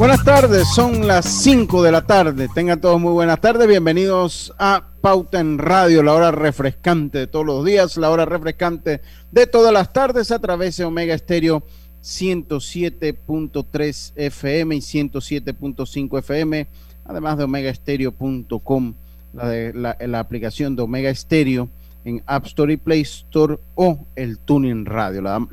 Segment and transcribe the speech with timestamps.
[0.00, 2.48] Buenas tardes, son las 5 de la tarde.
[2.54, 3.68] Tengan todos muy buenas tardes.
[3.68, 9.02] Bienvenidos a Pauta en Radio, la hora refrescante de todos los días, la hora refrescante
[9.30, 11.64] de todas las tardes a través de Omega Estéreo
[12.02, 16.66] 107.3 FM y 107.5 FM,
[17.04, 18.94] además de omegaestereo.com,
[19.34, 21.68] la, la aplicación de Omega Estéreo
[22.06, 25.20] en App Store y Play Store o el Tuning Radio.
[25.20, 25.46] La,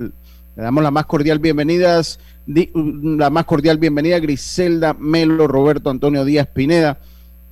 [0.57, 6.47] le damos la más cordial bienvenidas, la más cordial bienvenida Griselda Melo, Roberto Antonio Díaz
[6.47, 6.97] Pineda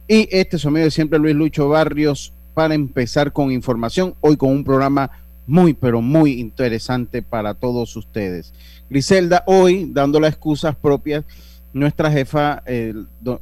[0.08, 4.52] y este es amigo de siempre Luis Lucho Barrios para empezar con información, hoy con
[4.52, 5.12] un programa
[5.48, 8.54] muy pero muy interesante para todos ustedes.
[8.90, 11.26] Griselda, hoy dando las excusas propias,
[11.74, 12.94] nuestra jefa, eh,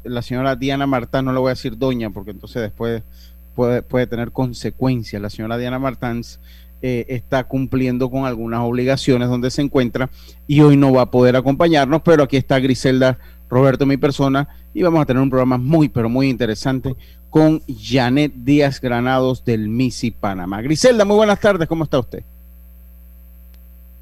[0.04, 3.04] la señora Diana Martán, no le voy a decir doña porque entonces después
[3.54, 6.24] puede, puede tener consecuencias, la señora Diana Martán
[6.86, 10.10] eh, está cumpliendo con algunas obligaciones donde se encuentra
[10.48, 13.18] y hoy no va a poder acompañarnos, pero aquí está Griselda
[13.50, 16.94] Roberto, mi persona, y vamos a tener un programa muy, pero muy interesante
[17.30, 20.62] con Janet Díaz Granados del MISI Panamá.
[20.62, 22.22] Griselda, muy buenas tardes, ¿cómo está usted?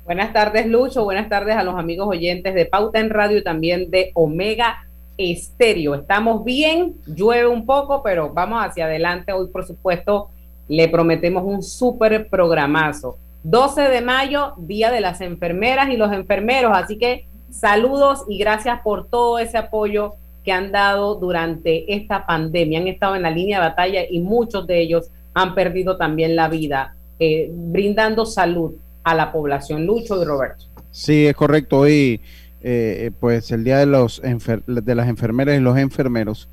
[0.04, 3.92] Buenas tardes, Lucho, buenas tardes a los amigos oyentes de Pauta en Radio y también
[3.92, 4.88] de Omega
[5.20, 5.94] Estéreo.
[5.94, 10.32] Estamos bien, llueve un poco, pero vamos hacia adelante hoy, por supuesto
[10.72, 13.18] le prometemos un súper programazo.
[13.44, 18.80] 12 de mayo, Día de las Enfermeras y los Enfermeros, así que saludos y gracias
[18.82, 20.14] por todo ese apoyo
[20.46, 22.80] que han dado durante esta pandemia.
[22.80, 26.48] Han estado en la línea de batalla y muchos de ellos han perdido también la
[26.48, 28.72] vida, eh, brindando salud
[29.04, 29.86] a la población.
[29.86, 30.68] Lucho y Roberto.
[30.90, 31.80] Sí, es correcto.
[31.80, 32.22] Hoy,
[32.62, 36.48] eh, pues, el Día de, los las Enfermeras y los Enfermeros.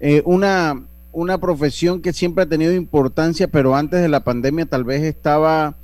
[0.00, 4.84] Eh, una, una profesión que siempre ha tenido importancia, pero antes de la pandemia tal
[4.84, 5.74] vez estaba,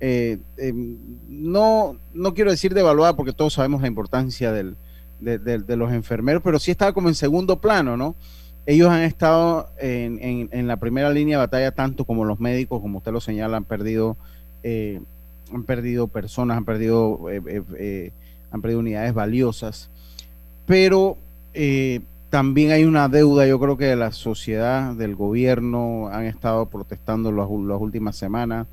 [0.00, 0.96] eh, em,
[1.28, 4.76] no, no quiero decir devaluada, porque todos sabemos la importancia del,
[5.20, 8.16] de, los enfermeros, pero sí estaba como en segundo plano, ¿no?
[8.66, 12.98] Ellos han estado en, en, la primera línea de batalla, tanto como los médicos, como
[12.98, 14.16] usted lo señala, han perdido,
[14.62, 15.00] eh,
[15.52, 18.12] han perdido personas, han perdido, eh,
[18.50, 19.90] han perdido unidades valiosas,
[20.66, 21.18] pero
[22.32, 27.46] también hay una deuda, yo creo que la sociedad, del gobierno, han estado protestando las,
[27.46, 28.66] últimas semanas,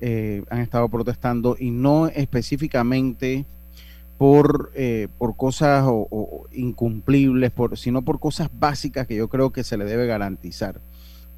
[0.00, 3.44] eh, han estado protestando y no específicamente
[4.18, 5.88] por, eh, por cosas
[6.50, 10.80] incumplibles, sino por cosas básicas que yo creo que se le debe garantizar.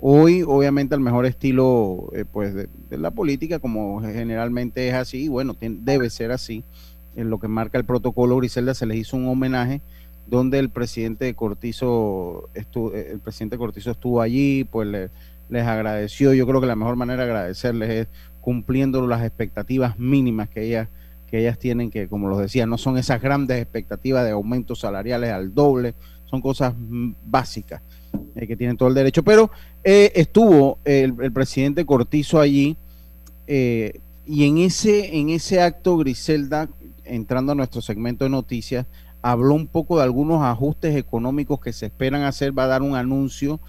[0.01, 5.55] Hoy, obviamente, el mejor estilo eh, pues de, la política, como generalmente es así, bueno,
[5.61, 6.65] debe ser así,
[7.17, 9.83] en lo que marca el protocolo Griselda se les hizo un homenaje
[10.31, 15.11] donde el presidente Cortizo estuvo, eh, el presidente Cortizo estuvo allí, pues
[15.49, 16.33] les agradeció.
[16.33, 18.09] Yo creo que la mejor manera de agradecerles es
[18.41, 20.89] cumpliendo las expectativas mínimas que ellas,
[21.27, 25.31] que ellas tienen, que como los decía, no son esas grandes expectativas de aumentos salariales
[25.33, 25.95] al doble,
[26.27, 27.83] son cosas básicas
[28.37, 29.25] eh, que tienen todo el derecho.
[29.25, 29.51] Pero
[29.83, 32.77] eh, estuvo el, presidente Cortizo allí
[33.49, 36.69] y en ese, en ese acto, Griselda,
[37.05, 38.87] entrando a nuestro segmento de noticias,
[39.23, 42.95] habló un poco de algunos ajustes económicos que se esperan hacer, va a dar un
[42.95, 43.61] anuncio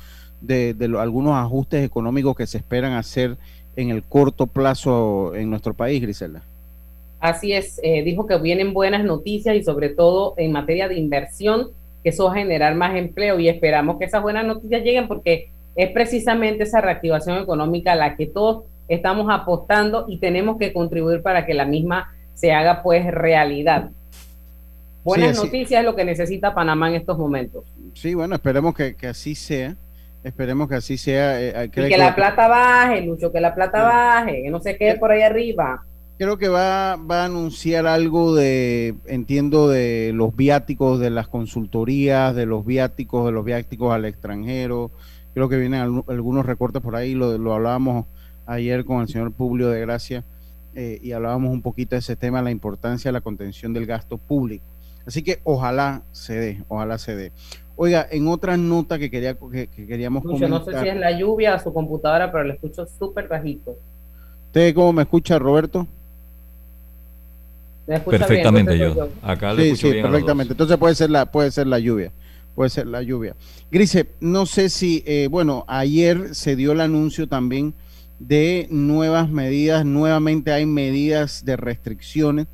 [0.41, 3.37] de, algunos ajustes económicos que se esperan hacer
[3.75, 6.41] en el corto plazo en nuestro país, Griselda.
[7.19, 11.67] Así es, eh, dijo que vienen buenas noticias y sobre todo en materia de inversión,
[12.03, 15.51] que eso va a generar más empleo y esperamos que esas buenas noticias lleguen porque
[15.75, 21.21] es precisamente esa reactivación económica a la que todos estamos apostando y tenemos que contribuir
[21.21, 23.91] para que la misma se haga pues realidad.
[25.03, 27.63] Buenas noticias es lo que necesita Panamá en estos momentos.
[27.93, 29.75] Sí, bueno, esperemos que, así sea.
[30.23, 31.41] Esperemos que así sea.
[31.41, 34.97] Eh, y que, la plata baje, Lucho, que la plata baje, que no se quede
[34.97, 35.83] por ahí arriba.
[36.19, 42.35] Creo que va, va a anunciar algo de, entiendo, de los viáticos, de las consultorías,
[42.35, 44.91] de los viáticos, de los viáticos al extranjero.
[45.33, 48.05] Creo que vienen algunos recortes por ahí, lo, lo hablábamos
[48.45, 50.23] ayer con el señor Publio de Gracia
[50.75, 54.17] eh, y hablábamos un poquito de ese tema, la importancia de la contención del gasto
[54.17, 54.65] público.
[55.05, 57.31] Así que ojalá se dé, ojalá se dé.
[57.75, 60.49] Oiga, en otra nota que, quería, que, queríamos comentar.
[60.49, 63.75] No sé si es la lluvia o su computadora, pero le escucho súper bajito.
[64.47, 65.87] ¿Usted cómo me escucha, Roberto?
[67.85, 69.09] Perfectamente yo.
[69.21, 70.53] Acá sí, sí, perfectamente.
[70.53, 72.11] Entonces puede ser la puede ser la lluvia.
[72.55, 73.35] Puede ser la lluvia.
[73.71, 77.73] Grise, no sé si, eh, bueno, ayer se dio el anuncio también
[78.19, 82.47] de nuevas medidas, nuevamente hay medidas de restricciones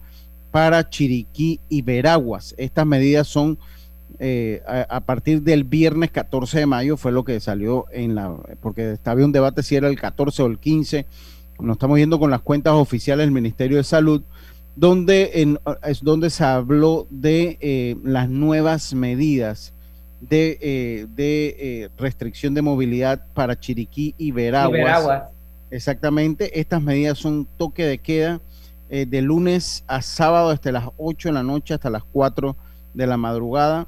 [0.57, 2.55] para Chiriquí y Veraguas.
[2.57, 3.59] Estas medidas son
[4.17, 8.93] eh, a, partir del viernes 14 de mayo, fue lo que salió en la, porque
[8.93, 11.05] estaba un debate si era el 14 o el 15,
[11.59, 14.23] nos estamos viendo con las cuentas oficiales del Ministerio de Salud,
[14.75, 15.47] donde
[15.83, 19.75] es donde se habló de eh, las nuevas medidas
[20.21, 25.29] de, eh, de restricción de movilidad para Chiriquí y Veraguas.
[25.69, 28.41] Exactamente, estas medidas son toque de queda
[28.89, 32.55] de lunes a sábado desde las 8 de la noche hasta las 4
[32.93, 33.87] de la madrugada.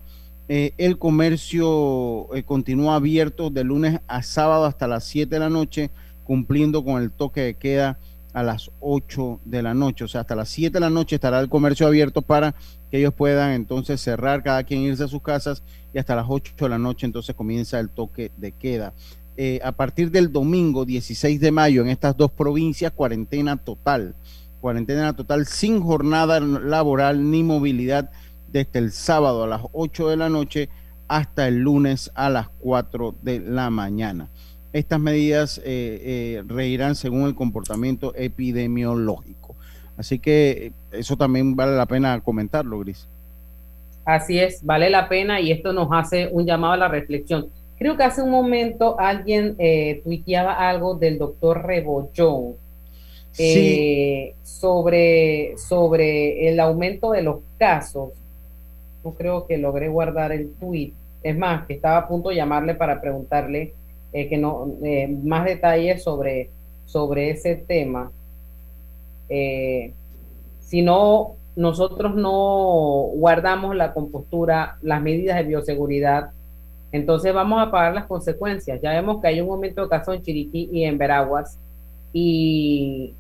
[0.52, 5.50] Eh, el comercio eh, continúa abierto de lunes a sábado hasta las 7 de la
[5.50, 5.92] noche,
[6.24, 8.00] cumpliendo con el toque de queda
[8.34, 10.06] a las 8 de la noche.
[10.06, 12.56] O sea, hasta las 7 de la noche estará el comercio abierto para
[12.90, 15.62] que ellos puedan entonces cerrar, cada quien irse a sus casas
[15.94, 18.94] y hasta las 8 de la noche entonces comienza el toque de queda.
[19.38, 24.16] Eh, a partir del domingo 16 de mayo en estas dos provincias, cuarentena total.
[24.62, 28.10] Cuarentena total sin jornada laboral ni movilidad
[28.52, 30.70] desde el sábado a las 8 de la noche
[31.08, 34.30] hasta el lunes a las 4 de la mañana.
[34.74, 39.56] Estas medidas eh, eh, reirán según el comportamiento epidemiológico.
[39.98, 43.08] Así que eso también vale la pena comentarlo, Gris.
[44.06, 47.48] Así es, vale la pena y esto nos hace un llamado a la reflexión.
[47.78, 52.56] Creo que hace un momento alguien eh, tuiteaba algo del doctor Rebollón
[53.38, 58.12] eh, sobre, sobre el aumento de los casos
[59.04, 60.92] no creo que logré guardar el tweet.
[61.24, 63.74] Es más, que estaba a punto de llamarle para preguntarle
[64.12, 66.50] eh, que no eh, más detalles sobre,
[66.86, 68.12] sobre ese tema.
[70.60, 76.32] Si no, nosotros no guardamos la compostura, las medidas de bioseguridad,
[76.92, 78.82] entonces vamos a pagar las consecuencias.
[78.82, 81.60] Ya vemos que hay un momento de caso en Chiriquí y en Veraguas.
[82.14, 83.14] Y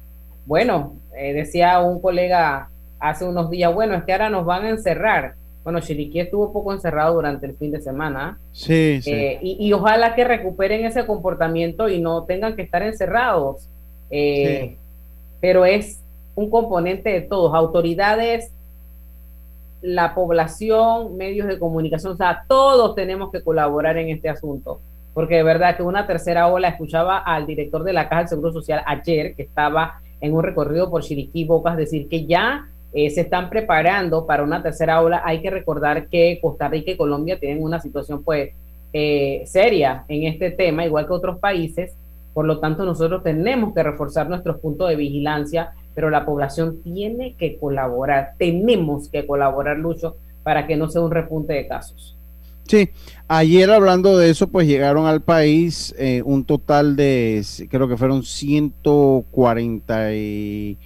[0.45, 2.69] bueno, decía un colega
[2.99, 5.35] hace unos días, bueno, es que ahora nos van a encerrar.
[5.63, 8.39] Bueno, Chiriquí estuvo poco encerrado durante el fin de semana.
[8.51, 9.11] Sí, sí.
[9.11, 13.67] Eh, y, ojalá que recuperen ese comportamiento y no tengan que estar encerrados.
[14.09, 14.77] Eh,
[15.39, 16.01] pero es
[16.35, 18.51] un componente de todos, autoridades,
[19.81, 24.81] la población, medios de comunicación, o sea, todos tenemos que colaborar en este asunto.
[25.19, 28.53] Porque de verdad que una tercera ola, escuchaba al director de la Caja del Seguro
[28.53, 33.19] Social ayer, que estaba en un recorrido por Chiriquí, Bocas, decir que ya eh, se
[33.19, 35.21] están preparando para una tercera ola.
[35.25, 38.51] Hay que recordar que Costa Rica y Colombia tienen una situación pues
[38.93, 41.97] eh, seria en este tema, igual que otros países.
[42.33, 47.35] Por lo tanto, nosotros tenemos que reforzar nuestros puntos de vigilancia, pero la población tiene
[47.35, 52.15] que colaborar, tenemos que colaborar, Lucho, para que no sea un repunte de casos.
[52.69, 52.91] Sí,
[53.27, 58.21] ayer hablando de eso, pues llegaron al país eh, un total de, creo que fueron
[58.21, 60.77] 140 y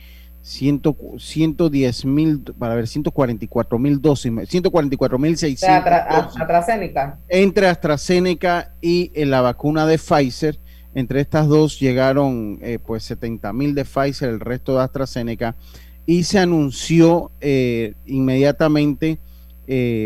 [0.42, 7.20] 110 mil, para ver, 144 mil dosis, 144 mil 600 AstraZeneca.
[7.28, 10.60] Entre AstraZeneca y eh, la vacuna de Pfizer,
[10.96, 15.58] entre estas dos llegaron eh, pues 70 mil de Pfizer, el resto de AstraZeneca,
[16.06, 19.20] y se anunció eh, inmediatamente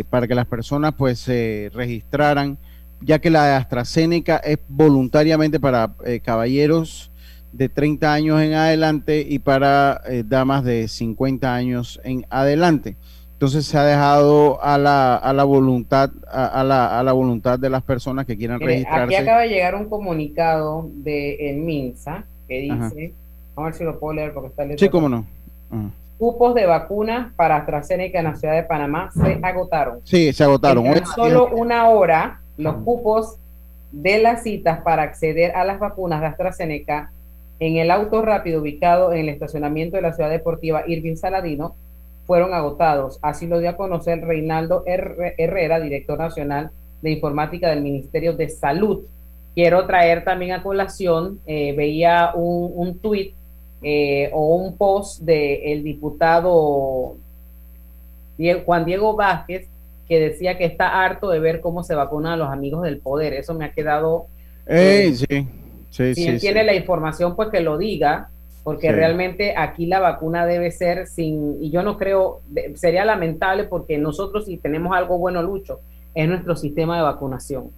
[0.09, 2.57] para que las personas pues se registraran,
[3.02, 7.11] ya que la de AstraZeneca es voluntariamente para caballeros
[7.52, 12.95] de 30 años en adelante y para eh, damas de 50 años en adelante.
[13.33, 17.69] Entonces se ha dejado a la, a la voluntad a, la, a la voluntad de
[17.69, 19.16] las personas que quieran registrarse.
[19.16, 23.14] Aquí acaba de llegar un comunicado de el MINSA que dice,
[23.56, 24.80] a ver si lo puedo leer porque está leyendo.
[24.80, 25.26] Sí, cómo no.
[26.18, 30.00] Cupos de vacunas para AstraZeneca en la ciudad de Panamá se agotaron.
[30.04, 30.86] Sí, se agotaron.
[30.88, 33.38] En solo una hora, los cupos
[33.92, 37.12] de las citas para acceder a las vacunas de AstraZeneca
[37.59, 41.76] en el auto rápido ubicado en el estacionamiento de la ciudad deportiva Irving Saladino
[42.26, 43.19] fueron agotados.
[43.21, 46.71] Así lo dio a conocer Reinaldo Herrera, director nacional
[47.02, 49.06] de informática del Ministerio de Salud.
[49.56, 53.33] Quiero traer también a colación, eh, veía un, un tuit
[53.81, 57.16] eh, o un post del diputado
[58.66, 59.68] Juan Diego Vázquez
[60.07, 63.34] que decía que está harto de ver cómo se vacunan a los amigos del poder.
[63.34, 64.28] Eso me ha quedado...
[64.66, 65.48] Eh, sí
[66.14, 68.30] si él tiene la información, pues que lo diga,
[68.64, 72.42] porque realmente aquí la vacuna debe ser sin, y yo no creo,
[72.76, 75.80] sería lamentable porque nosotros si tenemos algo bueno, Lucho,
[76.14, 77.72] es nuestro sistema de vacunación.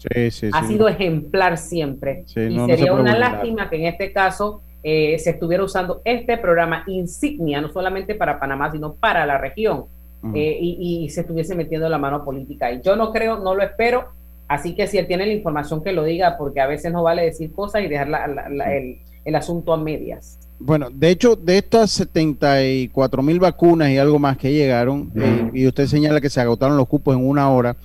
[0.54, 2.24] ha sido ejemplar siempre.
[2.26, 7.60] y sería una lástima que en este caso eh, se estuviera usando este programa insignia,
[7.60, 9.86] no solamente para Panamá, sino para la región,
[10.34, 12.72] eh, y, se estuviese metiendo la mano política.
[12.72, 14.10] Y yo no creo, no lo espero,
[14.48, 17.24] así que si él tiene la información que lo diga, porque a veces no vale
[17.24, 18.08] decir cosas y dejar
[19.26, 20.40] el, asunto a medias.
[20.60, 25.12] Bueno, de hecho, de estas 74 mil vacunas y algo más que llegaron,
[25.54, 27.76] y usted señala que se agotaron los cupos en una hora,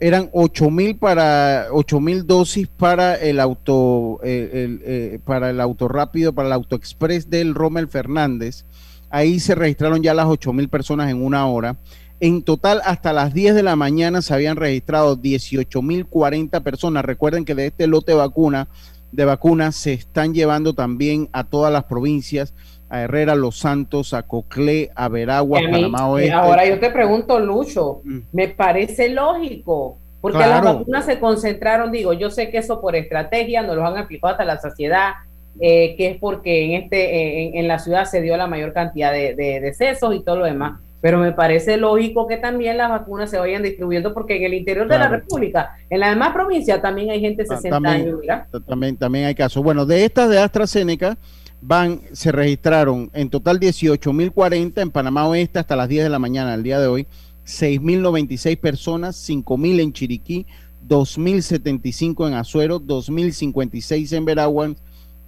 [0.00, 6.32] eran 8 mil para ocho mil dosis para el auto eh, para el auto rápido
[6.32, 8.64] para el auto express del Rommel Fernández.
[9.10, 11.78] Ahí se registraron ya las 8 mil personas en una hora.
[12.20, 17.04] En total hasta las 10 de la mañana se habían registrado 18 mil 40 personas.
[17.04, 18.68] Recuerden que de este lote vacuna
[19.12, 22.54] de vacunas se están llevando también a todas las provincias
[22.88, 26.32] a Herrera, Los Santos, a Coclé, a Veragua, Panamá Oeste.
[26.32, 28.18] Ahora yo te pregunto, Lucho, mm.
[28.32, 33.62] me parece lógico, porque las vacunas se concentraron, digo, yo sé que eso por estrategia
[33.62, 35.12] nos lo han aplicado hasta la saciedad,
[35.60, 39.34] eh, que es porque en, este, en, la ciudad se dio la mayor cantidad de,
[39.34, 40.80] decesos y todo lo demás.
[41.00, 44.88] Pero me parece lógico que también las vacunas se vayan distribuyendo porque en el interior
[44.88, 48.20] de la República, en las demás provincias también hay gente de 60 años.
[48.66, 49.62] También, también hay casos.
[49.62, 51.16] Bueno, de estas de AstraZeneca,
[51.60, 56.54] van, se registraron en total 18.040 en Panamá Oeste hasta las 10 de la mañana
[56.54, 57.06] el día de hoy,
[57.46, 60.46] 6.096 personas, 5.000 en Chiriquí,
[60.86, 64.76] 2.075 en Azuero, 2.056 en Veraguas,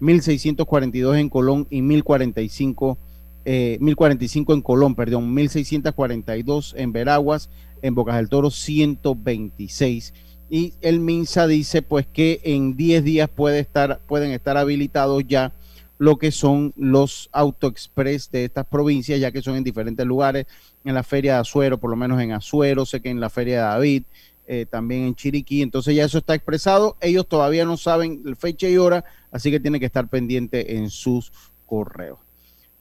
[0.00, 2.96] 1.642 en Colón y 1.045
[3.44, 7.48] eh, 1045 en Colón, perdón, 1642 en Veraguas,
[7.82, 10.12] en Bocas del Toro 126.
[10.50, 15.52] Y el MINSA dice pues que en 10 días puede estar, pueden estar habilitados ya
[16.00, 20.46] lo que son los auto express de estas provincias, ya que son en diferentes lugares,
[20.82, 23.56] en la feria de Azuero, por lo menos en Azuero, sé que en la feria
[23.56, 24.02] de David,
[24.46, 28.78] eh, también en Chiriquí, entonces ya eso está expresado, ellos todavía no saben fecha y
[28.78, 31.32] hora, así que tienen que estar pendiente en sus
[31.66, 32.18] correos.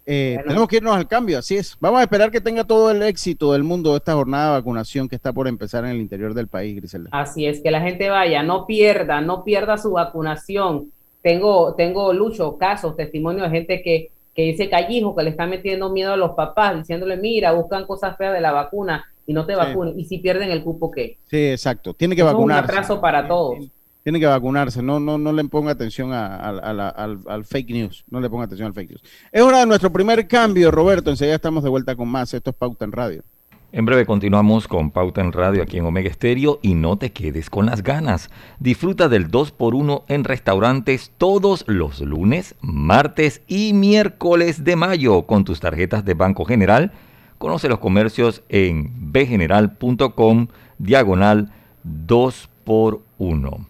[0.06, 1.76] Eh, tenemos que irnos al cambio, así es.
[1.82, 5.18] Vamos a esperar que tenga todo el éxito del mundo esta jornada de vacunación que
[5.18, 7.10] está por empezar en el interior del país, Griselda.
[7.12, 12.58] Así es, que la gente vaya, no pierda, no pierda su vacunación tengo, tengo, Lucho,
[12.58, 16.32] casos, testimonios de gente que, que dice callijo, que le está metiendo miedo a los
[16.32, 20.00] papás, diciéndole, mira, buscan cosas feas de la vacuna y no te vacunen.
[20.00, 21.18] Y si pierden el cupo, ¿qué?
[21.26, 21.94] Sí, exacto.
[21.94, 22.66] Tiene que vacunarse.
[22.66, 23.58] Es un atraso para todos.
[24.02, 28.46] Tiene que vacunarse, no, no, no le ponga atención al, fake news, no le ponga
[28.46, 29.04] atención al fake news.
[29.32, 32.56] Es hora de nuestro primer cambio, Roberto, enseguida estamos de vuelta con más, esto es
[32.56, 33.24] Pauta en Radio.
[33.72, 37.52] En breve continuamos con Pauta en Radio aquí en Omega Estéreo y no te quedes
[37.52, 38.32] con las ganas.
[38.60, 45.60] Disfruta del 2x1 en restaurantes todos los lunes, martes y miércoles de mayo con tus
[45.60, 46.94] tarjetas de Banco General.
[47.38, 50.48] Conoce los comercios en bgeneral.com
[50.80, 51.52] diagonal
[51.86, 53.68] 2x1.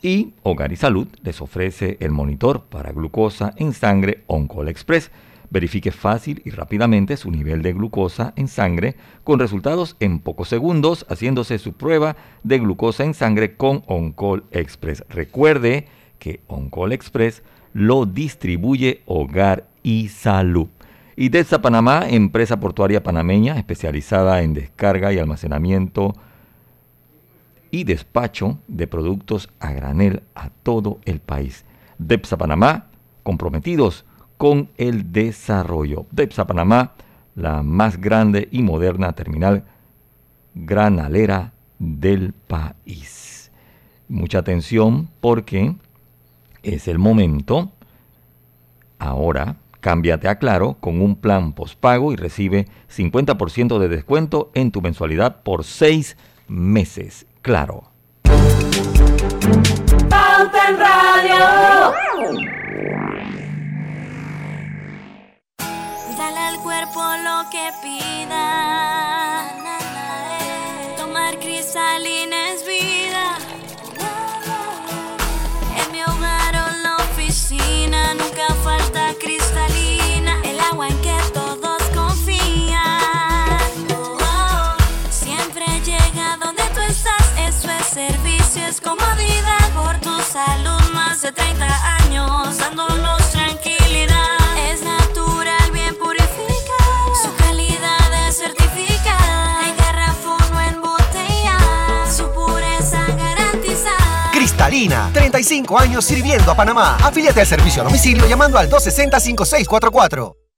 [0.00, 5.10] Y Hogar y Salud les ofrece el monitor para glucosa en sangre OnCall Express
[5.50, 11.06] Verifique fácil y rápidamente su nivel de glucosa en sangre con resultados en pocos segundos
[11.08, 15.04] haciéndose su prueba de glucosa en sangre con OnCall Express.
[15.08, 15.86] Recuerde
[16.18, 20.68] que OnCall Express lo distribuye Hogar y Salud.
[21.16, 26.14] Y DESA Panamá, empresa portuaria panameña especializada en descarga y almacenamiento
[27.70, 31.64] y despacho de productos a granel a todo el país.
[31.98, 32.86] DEPSA Panamá,
[33.22, 34.04] comprometidos
[34.38, 36.06] con el desarrollo.
[36.10, 36.92] DEPSA Panamá,
[37.34, 39.64] la más grande y moderna terminal
[40.54, 43.50] granalera del país.
[44.08, 45.74] Mucha atención porque
[46.62, 47.72] es el momento.
[48.98, 54.80] Ahora, cámbiate a Claro con un plan postpago y recibe 50% de descuento en tu
[54.80, 56.16] mensualidad por seis
[56.48, 57.26] meses.
[57.42, 57.90] Claro.
[60.78, 62.57] radio.
[66.92, 69.44] Por lo que pida.
[70.96, 73.38] Tomar cristalina es vida.
[75.76, 82.98] En mi hogar o la oficina nunca falta cristalina, el agua en que todos confían.
[85.10, 90.82] Siempre llega donde tú estás, eso es servicio, es comodidad por tu salud.
[90.92, 93.17] Más de 30 años dándonos
[104.78, 106.96] Cristalina, 35 años sirviendo a Panamá.
[107.02, 110.47] Afíliate al servicio a domicilio llamando al 260-5644.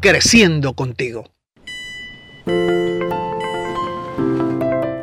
[0.00, 1.24] creciendo contigo.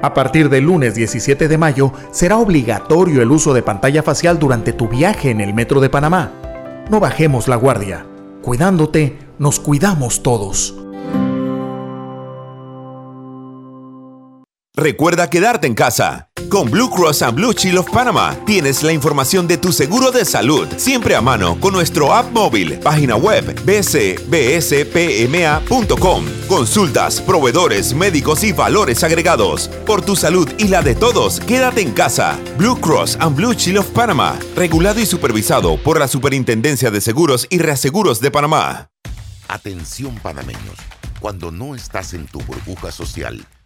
[0.03, 4.74] A partir del lunes 17 de mayo será obligatorio el uso de pantalla facial durante
[4.74, 6.32] tu viaje en el metro de Panamá.
[6.89, 8.06] No bajemos la guardia.
[8.41, 10.75] Cuidándote, nos cuidamos todos.
[14.81, 16.27] Recuerda quedarte en casa.
[16.50, 20.25] Con Blue Cross and Blue Shield of Panama tienes la información de tu seguro de
[20.25, 24.25] salud siempre a mano con nuestro app móvil, página web bcbspma.com.
[26.47, 29.67] Consultas, proveedores, médicos y valores agregados.
[29.85, 32.39] Por tu salud y la de todos, quédate en casa.
[32.57, 37.45] Blue Cross and Blue Shield of Panama, regulado y supervisado por la Superintendencia de Seguros
[37.51, 38.89] y Reaseguros de Panamá.
[39.47, 40.79] Atención panameños,
[41.19, 43.45] cuando no estás en tu burbuja social,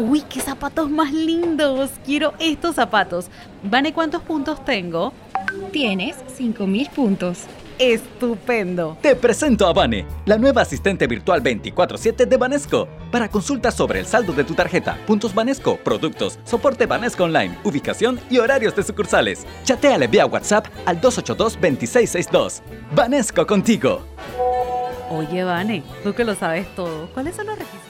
[0.00, 1.90] Uy, qué zapatos más lindos.
[2.06, 3.26] Quiero estos zapatos.
[3.62, 5.12] Vane, ¿cuántos puntos tengo?
[5.72, 7.40] Tienes 5000 puntos.
[7.78, 8.96] Estupendo.
[9.02, 12.88] Te presento a Vane, la nueva asistente virtual 24/7 de Banesco.
[13.10, 18.18] Para consultas sobre el saldo de tu tarjeta, puntos Banesco, productos, soporte Banesco Online, ubicación
[18.30, 19.46] y horarios de sucursales.
[19.64, 22.62] Chateale vía WhatsApp al 282-2662.
[22.94, 24.00] Banesco contigo.
[25.10, 27.89] Oye, Vane, tú que lo sabes todo, ¿cuáles son los requisitos?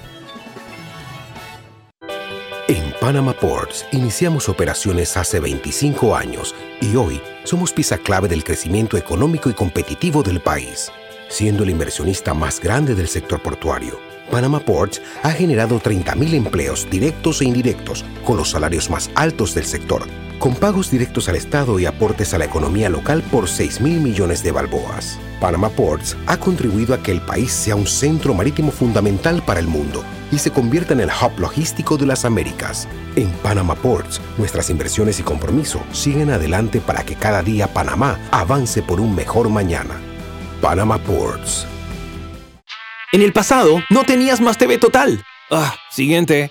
[3.01, 9.49] Panama Ports iniciamos operaciones hace 25 años y hoy somos pieza clave del crecimiento económico
[9.49, 10.93] y competitivo del país.
[11.31, 13.99] Siendo el inversionista más grande del sector portuario,
[14.31, 19.65] Panama Ports ha generado 30.000 empleos directos e indirectos con los salarios más altos del
[19.65, 20.03] sector,
[20.41, 24.43] con pagos directos al Estado y aportes a la economía local por 6 mil millones
[24.43, 25.19] de balboas.
[25.39, 29.67] Panama Ports ha contribuido a que el país sea un centro marítimo fundamental para el
[29.67, 32.89] mundo y se convierta en el hub logístico de las Américas.
[33.17, 38.83] En Panama Ports, nuestras inversiones y compromiso siguen adelante para que cada día Panamá avance
[38.83, 40.01] por un mejor mañana.
[40.63, 41.67] Panama Ports.
[43.13, 45.23] En el pasado, no tenías Más TV Total.
[45.51, 46.51] Ah, siguiente.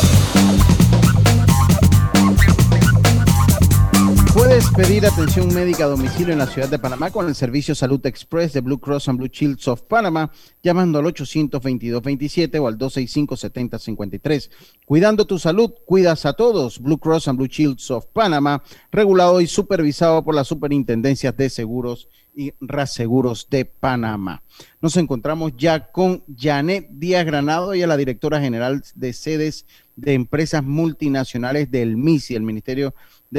[4.33, 8.03] Puedes pedir atención médica a domicilio en la ciudad de Panamá con el servicio Salud
[8.05, 10.31] Express de Blue Cross and Blue Shields of Panama,
[10.63, 14.49] llamando al 822-27 o al 265-7053.
[14.85, 16.79] Cuidando tu salud, cuidas a todos.
[16.79, 22.07] Blue Cross and Blue Shields of Panama, regulado y supervisado por las superintendencias de seguros
[22.33, 24.43] y reaseguros de Panamá.
[24.81, 29.65] Nos encontramos ya con Janet Díaz Granado, ella es la directora general de sedes
[29.97, 32.95] de empresas multinacionales del MISI, el Ministerio de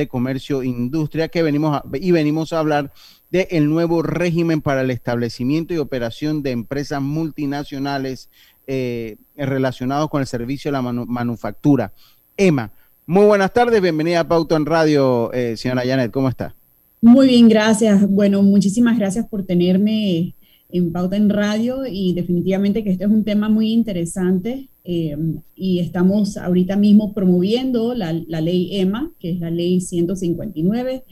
[0.08, 2.92] Comercio e Industria, que venimos a, y venimos a hablar
[3.30, 8.30] del el nuevo régimen para el establecimiento y operación de empresas multinacionales
[8.66, 11.92] eh, relacionados con el servicio de la manufactura.
[12.36, 12.72] Emma,
[13.06, 16.54] muy buenas tardes, bienvenida a Pauto en Radio, eh, señora Janet, ¿cómo está?
[17.00, 18.08] Muy bien, gracias.
[18.08, 20.34] Bueno, muchísimas gracias por tenerme
[20.72, 25.16] en Pauta en Radio y definitivamente que este es un tema muy interesante eh,
[25.54, 31.04] y estamos ahorita mismo promoviendo la, ley EMA, que es la ley 159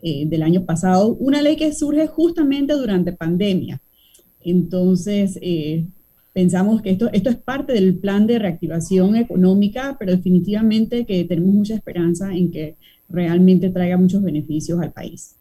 [0.00, 3.82] eh, del año pasado, una ley que surge justamente durante pandemia.
[4.40, 5.84] Entonces, eh,
[6.32, 11.52] pensamos que esto, esto es parte del plan de reactivación económica, pero definitivamente que tenemos
[11.52, 12.76] mucha esperanza en que
[13.08, 15.34] realmente traiga muchos beneficios al país.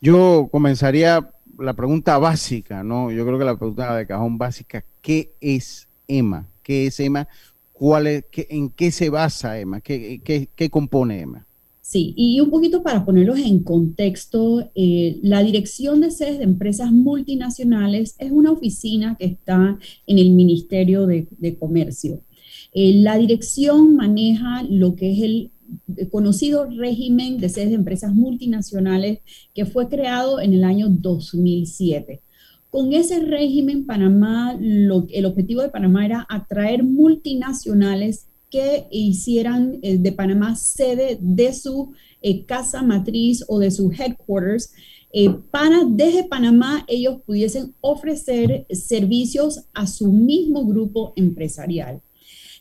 [0.00, 3.10] Yo comenzaría la pregunta básica, ¿no?
[3.10, 6.48] Yo creo que la pregunta de cajón básica, ¿qué es EMA?
[6.62, 7.28] ¿Qué es EMA?
[7.72, 9.80] ¿Cuál ¿En qué se basa EMA?
[9.80, 11.46] ¿Qué, qué, qué compone EMA?
[11.86, 16.90] Sí, y un poquito para ponerlos en contexto, eh, la Dirección de Sedes de Empresas
[16.90, 22.22] Multinacionales es una oficina que está en el Ministerio de, Comercio.
[22.72, 25.50] Eh, la dirección maneja lo que es el
[26.10, 29.20] conocido régimen de sedes de empresas multinacionales
[29.54, 32.20] que fue creado en el año 2007.
[32.70, 40.12] Con ese régimen, Panamá, el objetivo de Panamá era atraer multinacionales que hicieran eh, de
[40.12, 44.72] Panamá sede de su eh, casa matriz o de su headquarters
[45.16, 52.02] eh, para desde Panamá ellos pudiesen ofrecer servicios a su mismo grupo empresarial.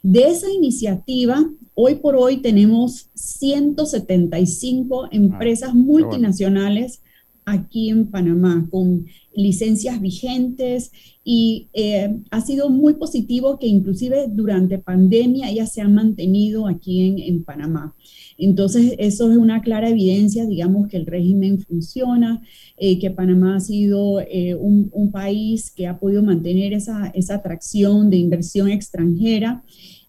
[0.04, 7.02] De esa iniciativa, hoy por hoy tenemos 175 empresas ah, multinacionales
[7.46, 10.92] aquí en Panamá con licencias vigentes
[11.24, 17.24] y eh, ha sido muy positivo que inclusive durante pandemia ellas se han mantenido aquí
[17.26, 17.96] en, Panamá.
[18.38, 22.42] Entonces, eso es una clara evidencia, digamos, que el régimen funciona,
[22.78, 28.10] eh, que Panamá ha sido eh, un, país que ha podido mantener esa, esa atracción
[28.10, 29.64] de inversión extranjera.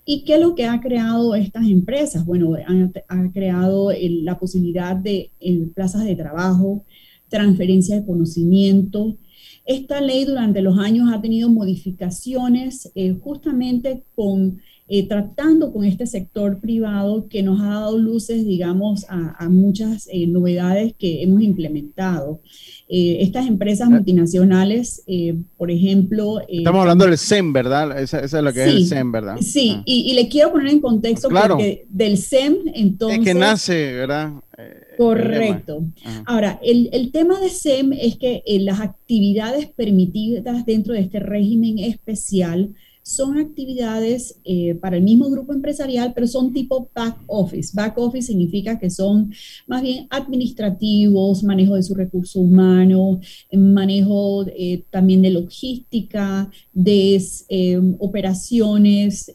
[0.07, 2.27] ¿Y qué es lo que ha creado estas empresas?
[2.27, 2.55] Bueno,
[3.09, 5.31] ha creado la posibilidad de
[5.75, 6.85] plazas de trabajo,
[7.29, 9.17] transferencia de conocimiento,
[9.67, 16.07] esta ley durante los años ha tenido modificaciones eh, justamente con eh, tratando con este
[16.07, 22.43] sector privado que nos ha dado luces, digamos, a, muchas eh, novedades que hemos implementado.
[22.87, 25.03] estas empresas multinacionales,
[25.57, 26.43] por ejemplo...
[26.47, 27.99] Estamos hablando del SEM, ¿verdad?
[27.99, 29.39] Esa, es lo que es el SEM, ¿verdad?
[29.41, 29.83] Sí, ah.
[29.87, 33.21] y, le quiero poner en contexto porque del SEM, entonces...
[33.21, 34.35] Es que nace, ¿verdad?
[34.97, 35.85] Correcto.
[36.27, 41.79] Ahora, el, tema de SEM es que eh, las actividades permitidas dentro de este régimen
[41.79, 47.71] especial son actividades eh, para el mismo grupo empresarial, pero son tipo back office.
[47.75, 49.31] Back office significa que son
[49.67, 53.21] más bien administrativos, manejo de su recurso humano,
[53.53, 57.05] manejo eh, también de logística, de
[57.99, 59.31] operaciones,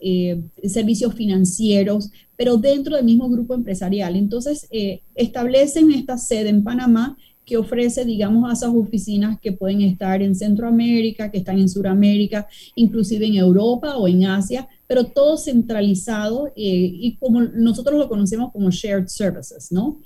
[0.64, 4.16] servicios financieros, pero dentro del mismo grupo empresarial.
[4.16, 7.18] Entonces, eh, establecen esta sede en Panamá
[7.50, 12.48] que ofrece, digamos, a esas oficinas que pueden estar en Centroamérica, que están en Sudamérica,
[12.76, 18.52] inclusive en Europa o en Asia, pero todo centralizado eh, y como nosotros lo conocemos
[18.52, 20.00] como shared services, ¿no?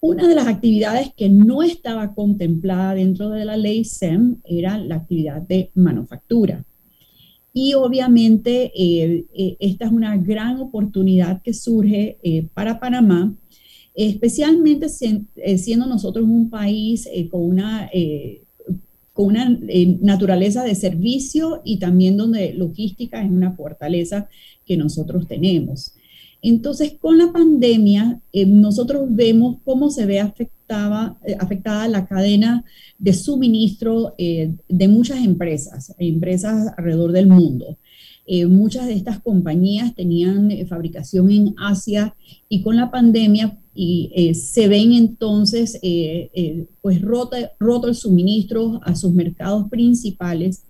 [0.00, 4.96] Una de las actividades que no estaba contemplada dentro de la ley SEM era la
[4.96, 6.64] actividad de manufactura.
[7.52, 13.34] Y obviamente eh, eh, esta es una gran oportunidad que surge eh, para Panamá,
[14.08, 17.90] especialmente siendo nosotros un país con una,
[19.12, 19.58] con una
[20.00, 24.28] naturaleza de servicio y también donde logística es una fortaleza
[24.64, 25.92] que nosotros tenemos.
[26.42, 32.64] Entonces, con la pandemia, nosotros vemos cómo se ve afectada, afectada la cadena
[32.98, 37.76] de suministro eh, de muchas empresas, empresas alrededor del mundo.
[38.26, 42.14] Eh, muchas de estas compañías tenían eh, fabricación en Asia
[42.48, 45.78] y con la pandemia y, se ven entonces
[46.80, 50.64] pues roto, roto el suministro a sus mercados principales.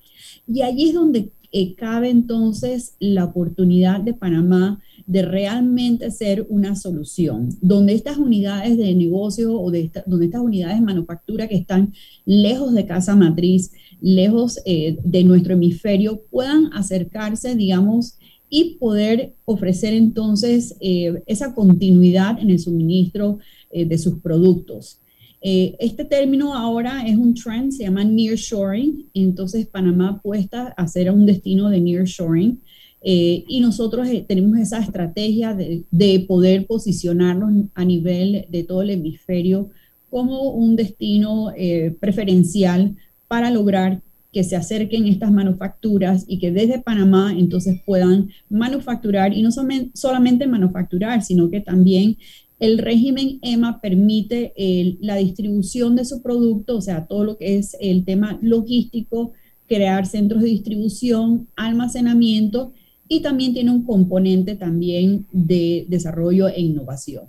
[0.47, 1.33] Y allí es donde
[1.77, 8.95] cabe entonces la oportunidad de Panamá de realmente ser una solución, donde estas unidades de
[8.95, 11.93] negocio o de donde estas unidades de manufactura que están
[12.25, 18.19] lejos de casa matriz, lejos eh, de nuestro hemisferio, puedan acercarse, digamos,
[18.51, 23.39] y poder ofrecer entonces eh, esa continuidad en el suministro
[23.71, 24.99] eh, de sus productos.
[25.41, 31.25] este término ahora es un trend, se llama nearshoring, entonces Panamá apuesta a ser un
[31.25, 32.61] destino de nearshoring
[33.03, 38.91] eh, y nosotros eh, tenemos esa estrategia de, poder posicionarnos a nivel de todo el
[38.91, 39.71] hemisferio
[40.11, 46.79] como un destino eh, preferencial para lograr que se acerquen estas manufacturas y que desde
[46.79, 49.51] Panamá entonces puedan manufacturar y no
[49.95, 52.16] solamente manufacturar, sino que también
[52.61, 54.53] el régimen EMA permite
[55.01, 59.33] la distribución de su producto, o sea, todo lo que es el tema logístico,
[59.66, 62.73] crear centros de distribución, almacenamiento
[63.09, 67.25] y también tiene un componente también de desarrollo e innovación.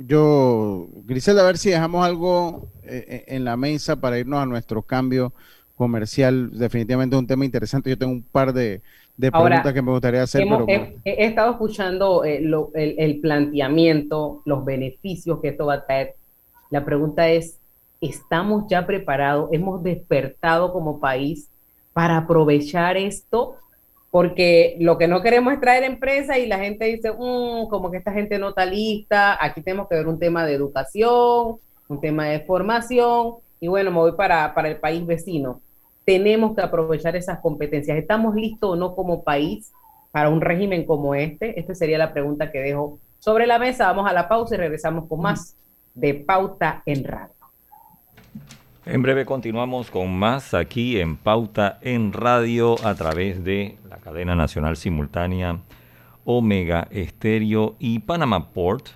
[0.00, 4.46] Yo, Griselda, a ver si dejamos algo eh, eh, en la mesa para irnos a
[4.46, 5.32] nuestro cambio
[5.74, 6.56] comercial.
[6.56, 7.90] Definitivamente es un tema interesante.
[7.90, 8.80] Yo tengo un par de,
[9.18, 10.46] preguntas que me gustaría hacer.
[11.04, 16.14] he, estado escuchando eh, el, el, planteamiento, los beneficios que esto va a traer.
[16.70, 17.58] La pregunta es,
[18.00, 21.48] estamos ya preparados, hemos despertado como país
[21.92, 23.56] para aprovechar esto,
[24.10, 27.98] porque lo que no queremos es traer empresas y la gente dice, mm, como que
[27.98, 32.26] esta gente no está lista, aquí tenemos que ver un tema de educación, un tema
[32.26, 35.60] de formación, y bueno, me voy para, para el país vecino.
[36.04, 37.98] Tenemos que aprovechar esas competencias.
[37.98, 39.72] ¿Estamos listos o no como país
[40.10, 41.58] para un régimen como este?
[41.58, 43.88] Esta sería la pregunta que dejo sobre la mesa.
[43.88, 45.56] Vamos a la pausa y regresamos con más
[45.94, 47.37] de Pauta en Radio.
[48.90, 54.34] En breve continuamos con más aquí en Pauta en Radio a través de la cadena
[54.34, 55.60] nacional simultánea
[56.24, 58.86] Omega Estéreo y Panama Port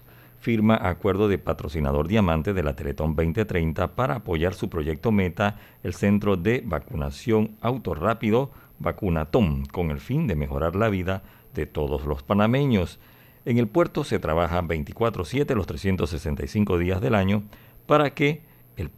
[0.40, 5.92] firma acuerdo de patrocinador diamante de la Teletón 2030 para apoyar su proyecto Meta, el
[5.92, 12.22] centro de vacunación autorrápido Vacunatón, con el fin de mejorar la vida de todos los
[12.22, 12.98] panameños.
[13.44, 17.42] En el puerto se trabaja 24/7 los 365 días del año
[17.84, 18.40] para que,
[18.78, 18.90] el,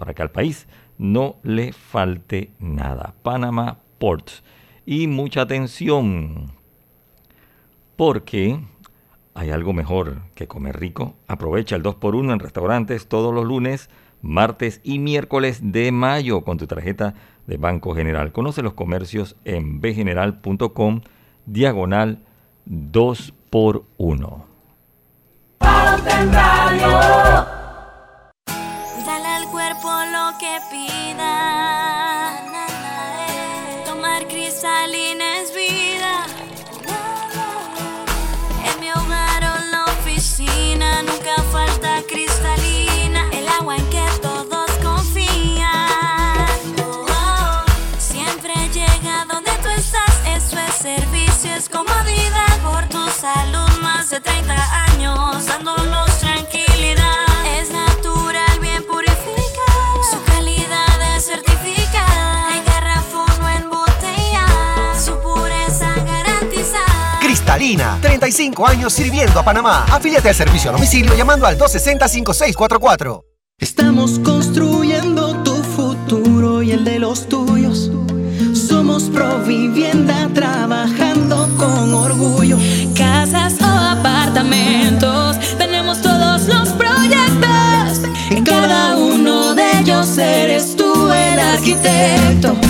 [0.00, 3.12] para que al país no le falte nada.
[3.22, 4.42] Panama Ports.
[4.86, 6.52] Y mucha atención,
[7.96, 8.58] porque
[9.34, 11.16] hay algo mejor que comer rico.
[11.28, 13.90] Aprovecha el 2x1 en restaurantes todos los lunes,
[14.22, 17.12] martes y miércoles de mayo con tu tarjeta
[17.46, 18.32] de Banco General.
[18.32, 21.02] Conoce los comercios en bgeneral.com
[21.44, 22.22] diagonal
[22.64, 23.34] 2
[33.84, 36.26] Tomar cristalina es vida.
[38.64, 43.28] En mi hogar o la oficina nunca falta cristalina.
[43.32, 45.66] El agua en que todos confían.
[47.98, 50.14] Siempre llega donde tú estás.
[50.26, 53.68] Eso es servicio, es comodidad por tu salud.
[53.82, 56.09] Más de 30 años dándonos
[68.00, 69.84] 35 años sirviendo a Panamá.
[69.90, 73.24] Afíliate al servicio a domicilio llamando al 260-5644.
[73.58, 77.90] Estamos construyendo tu futuro y el de los tuyos.
[78.54, 82.56] Somos Provivienda trabajando con orgullo.
[82.96, 88.00] Casas o apartamentos, tenemos todos los proyectos.
[88.30, 92.69] En cada uno de ellos eres tú el arquitecto.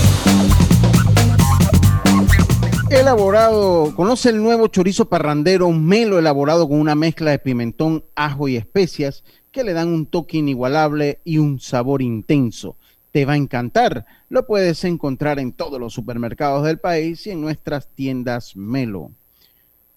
[2.91, 8.57] Elaborado, conoce el nuevo chorizo parrandero melo elaborado con una mezcla de pimentón, ajo y
[8.57, 12.75] especias que le dan un toque inigualable y un sabor intenso.
[13.11, 14.05] Te va a encantar.
[14.27, 19.11] Lo puedes encontrar en todos los supermercados del país y en nuestras tiendas Melo.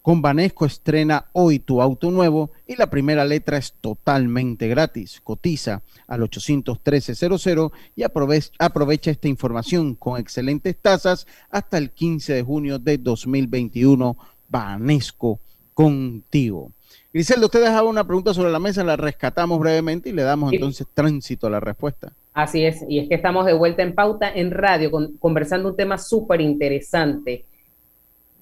[0.05, 5.19] Con Banesco estrena hoy tu auto nuevo y la primera letra es totalmente gratis.
[5.19, 12.43] Cotiza al 813-00 y aprovecha, aprovecha esta información con excelentes tasas hasta el 15 de
[12.43, 14.15] junio de 2021.
[14.47, 15.39] Banesco
[15.73, 16.71] contigo.
[17.11, 20.85] Griselda, usted dejaba una pregunta sobre la mesa, la rescatamos brevemente y le damos entonces
[20.93, 22.13] tránsito a la respuesta.
[22.31, 25.75] Así es, y es que estamos de vuelta en pauta en radio con- conversando un
[25.75, 27.45] tema súper interesante.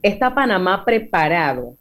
[0.04, 1.78] ¿Está Panamá preparado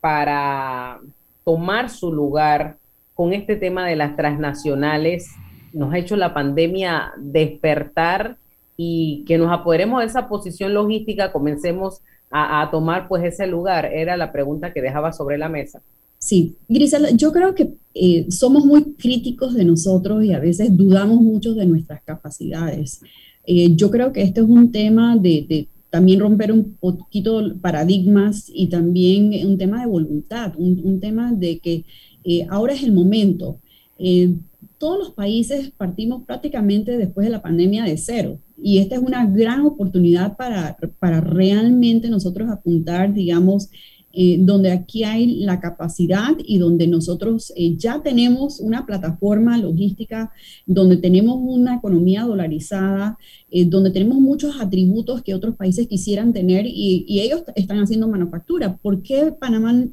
[0.00, 0.98] para
[1.44, 2.76] tomar su lugar
[3.14, 5.28] con este tema de las transnacionales?
[5.72, 8.36] Nos ha hecho la pandemia despertar
[8.76, 12.00] y que nos apoderemos de esa posición logística, comencemos
[12.32, 13.84] a, tomar pues ese lugar.
[13.84, 15.80] Era la pregunta que dejaba sobre la mesa.
[16.18, 21.20] Sí, Griselda, yo creo que eh, somos muy críticos de nosotros y a veces dudamos
[21.20, 23.02] mucho de nuestras capacidades.
[23.46, 28.68] Eh, yo creo que este es un tema de también romper un poquito paradigmas y
[28.68, 31.84] también un tema de voluntad, un, tema de que
[32.24, 33.60] eh, ahora es el momento.
[33.98, 34.34] Eh,
[34.78, 39.26] todos los países partimos prácticamente después de la pandemia de cero y esta es una
[39.26, 43.68] gran oportunidad para, para realmente nosotros apuntar, digamos,
[44.14, 50.30] eh, donde aquí hay la capacidad y donde nosotros eh, ya tenemos una plataforma logística,
[50.66, 53.16] donde tenemos una economía dolarizada,
[53.50, 58.76] eh, donde tenemos muchos atributos que otros países quisieran tener y, ellos están haciendo manufactura.
[58.76, 59.86] ¿Por qué Panamá,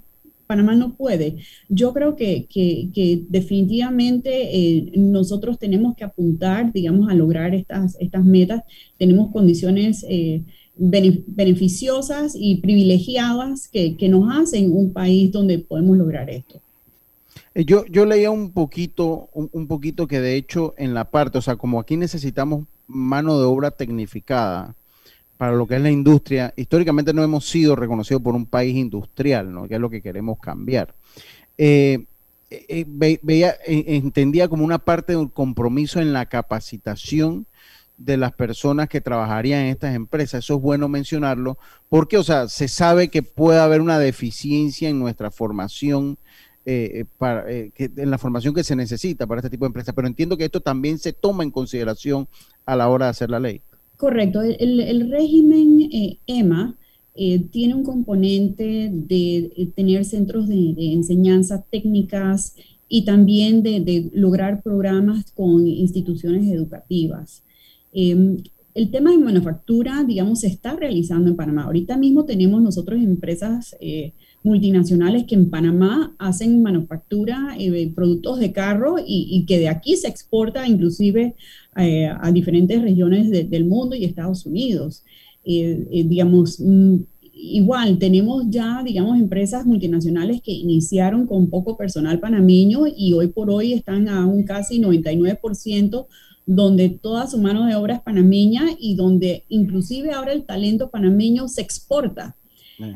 [0.47, 1.37] Panamá no puede?
[1.69, 8.63] Yo creo que, que, definitivamente nosotros tenemos que apuntar, digamos, a lograr estas, estas metas.
[8.97, 10.03] Tenemos condiciones
[10.79, 16.61] beneficiosas y privilegiadas que, que nos hacen un país donde podemos lograr esto.
[17.53, 21.37] Eh, Yo, yo leía un poquito, un, un poquito que de hecho en la parte,
[21.37, 24.75] o sea, como aquí necesitamos mano de obra tecnificada
[25.37, 29.53] para lo que es la industria, históricamente no hemos sido reconocidos por un país industrial,
[29.53, 29.67] ¿no?
[29.67, 30.95] Que es lo que queremos cambiar.
[31.57, 32.05] Eh,
[32.49, 37.45] eh, ve- veía, entendía como una parte del compromiso en la capacitación
[37.99, 40.43] de las personas que trabajarían en estas empresas.
[40.45, 41.57] Eso es bueno mencionarlo,
[41.89, 46.17] porque, o sea, se sabe que puede haber una deficiencia en nuestra formación,
[46.65, 49.67] eh, eh, para, eh, que- en la formación que se necesita para este tipo de
[49.67, 52.27] empresas, pero entiendo que esto también se toma en consideración
[52.65, 53.61] a la hora de hacer la ley.
[53.97, 54.41] Correcto.
[54.41, 56.77] El, régimen eh, EMA
[57.15, 62.55] eh, tiene un componente de tener centros de, enseñanza técnicas
[62.87, 67.43] y también de lograr programas con instituciones educativas.
[67.93, 68.37] Eh,
[68.75, 71.63] el tema de manufactura, digamos, se está realizando en Panamá.
[71.63, 78.53] Ahorita mismo tenemos nosotros empresas eh, multinacionales que en Panamá hacen manufactura eh, productos de
[78.53, 81.35] carro y, y que de aquí se exporta inclusive
[81.75, 85.03] eh, a diferentes regiones de- del mundo y Estados Unidos.
[85.43, 86.97] Eh, eh, digamos, mm,
[87.33, 93.49] igual tenemos ya, digamos, empresas multinacionales que iniciaron con poco personal panameño y hoy por
[93.49, 96.07] hoy están a un casi 99%
[96.51, 101.47] donde toda su mano de obra es panameña y donde inclusive ahora el talento panameño
[101.47, 102.35] se exporta.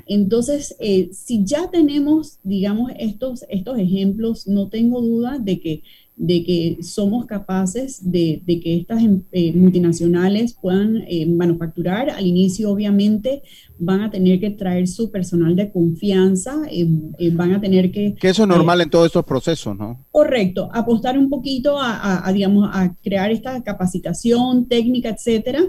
[0.08, 5.84] Entonces, eh, si ya tenemos, digamos, estos, estos ejemplos, no tengo duda de que,
[6.16, 12.10] de que somos capaces de, de que estas em- eh, multinacionales puedan eh, manufacturar.
[12.12, 13.42] Al inicio, obviamente,
[13.80, 18.14] van a tener que traer su personal de confianza, eh, eh, van a tener que...
[18.14, 20.06] Que eso es normal en todos estos procesos, ¿no?
[20.12, 25.62] Correcto, apostar un poquito a, a- a, digamos, a crear esta capacitación técnica, etcétera,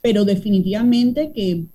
[0.00, 1.66] pero definitivamente que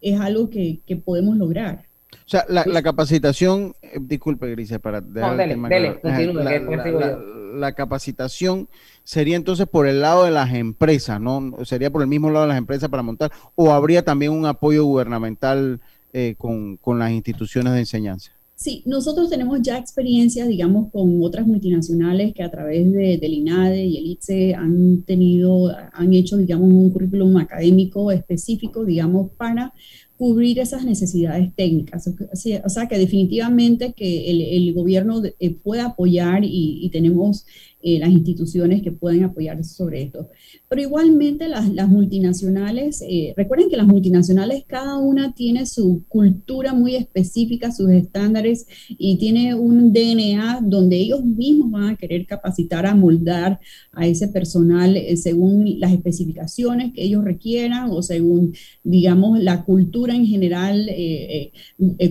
[0.00, 1.84] es algo que, que podemos lograr.
[2.32, 6.66] O sea, la, la capacitación, eh, disculpe, Grise, para dejar el dele, tema dele, claro.
[6.66, 7.18] continúe, la,
[7.58, 8.70] la capacitación
[9.04, 11.52] sería entonces por el lado de las empresas, ¿no?
[11.66, 14.82] Sería por el mismo lado de las empresas para montar, o habría también un apoyo
[14.82, 15.82] gubernamental
[16.14, 18.32] eh, con, con las instituciones de enseñanza.
[18.54, 23.84] Sí, nosotros tenemos ya experiencias, digamos, con otras multinacionales que a través de, del INADE
[23.84, 29.74] y el ITSE han tenido, han hecho, digamos, un currículum académico específico, digamos, para
[30.22, 32.06] cubrir esas necesidades técnicas.
[32.06, 37.44] O sea- que definitivamente que el, el gobierno eh, puede apoyar y tenemos
[37.82, 40.28] eh, las instituciones que pueden apoyarse sobre esto.
[40.68, 46.74] Pero igualmente las, las multinacionales, eh, recuerden que las multinacionales cada una tiene su cultura
[46.74, 52.86] muy específica, sus estándares y tiene un DNA donde ellos mismos van a querer capacitar,
[52.86, 53.58] a moldar
[53.92, 58.54] a ese personal eh, según las especificaciones que ellos requieran o según,
[58.84, 60.88] digamos, la cultura en general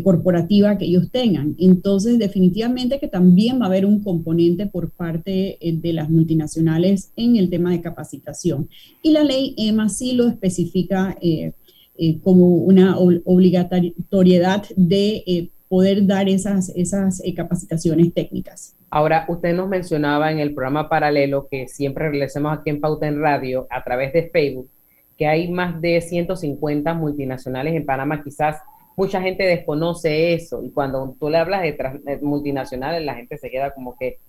[0.03, 1.55] corporativa que ellos tengan.
[1.57, 7.11] Entonces, definitivamente que también va a haber un componente por parte eh, de las multinacionales
[7.15, 8.69] en el tema de capacitación.
[9.01, 11.53] Y la ley EMA sí lo especifica eh,
[11.97, 18.75] eh, como una obligatoriedad de poder dar esas, esas capacitaciones técnicas.
[18.93, 23.21] Ahora, usted nos mencionaba en el programa paralelo que siempre realizamos aquí en Pauta en
[23.21, 24.69] Radio a través de Facebook,
[25.17, 28.21] que hay más de 150 multinacionales en Panamá.
[28.21, 28.57] Quizás
[28.97, 33.73] mucha gente desconoce eso y cuando tú le hablas de multinacionales, la gente se queda
[33.73, 34.19] como que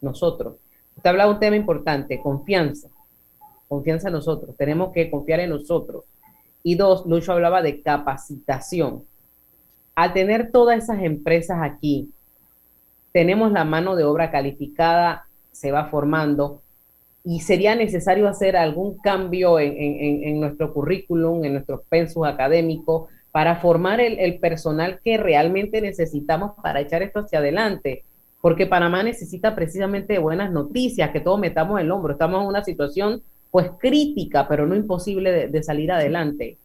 [0.00, 0.54] nosotros.
[0.96, 2.88] Usted hablaba un tema importante, confianza.
[3.68, 4.56] Confianza en nosotros.
[4.56, 6.04] Tenemos que confiar en nosotros.
[6.62, 9.04] Y dos, Lucho hablaba de capacitación.
[9.94, 12.10] Al tener todas esas empresas aquí,
[13.12, 16.62] tenemos la mano de obra calificada, se va formando,
[17.24, 24.00] y sería necesario hacer algún cambio en, nuestro currículum, en nuestros pensos académicos, para formar
[24.00, 28.04] el, el, personal que realmente necesitamos para echar esto hacia adelante
[28.40, 32.12] porque Panamá necesita precisamente buenas noticias, que todos metamos el hombro.
[32.12, 36.58] Estamos en una situación pues crítica, pero no imposible de, salir adelante.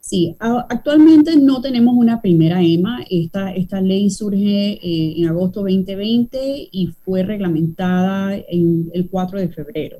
[0.00, 3.04] Sí, actualmente no tenemos una primera EMA.
[3.10, 9.48] Esta, esta ley surge eh, en agosto 2020 y fue reglamentada en el 4 de
[9.48, 9.98] febrero.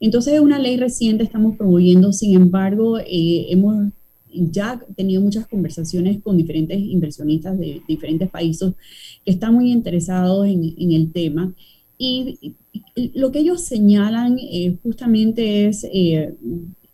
[0.00, 3.92] Entonces es una ley reciente, estamos promoviendo, sin embargo, eh, hemos
[4.50, 8.72] ya tenido muchas conversaciones con diferentes inversionistas de diferentes países
[9.24, 11.54] que están muy interesados en, el tema.
[11.98, 12.54] Y,
[13.14, 16.34] lo que ellos señalan eh, justamente es eh,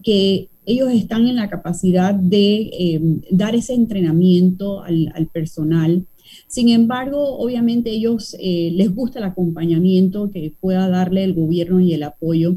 [0.03, 6.07] que ellos están en la capacidad de eh, dar ese entrenamiento al, al, personal.
[6.47, 12.05] Sin embargo, obviamente ellos les gusta el acompañamiento que pueda darle el gobierno y el
[12.05, 12.57] apoyo.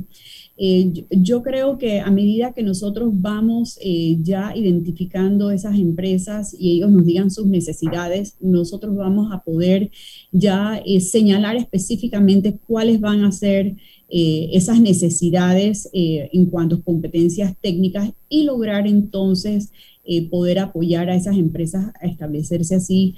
[0.57, 6.77] Eh, yo creo que a medida que nosotros vamos eh, ya identificando esas empresas y
[6.77, 9.91] ellos nos digan sus necesidades, nosotros vamos a poder
[10.31, 13.75] ya eh, señalar específicamente cuáles van a ser
[14.07, 19.71] esas necesidades en cuanto a competencias técnicas y lograr entonces
[20.29, 23.15] poder apoyar a esas empresas a establecerse así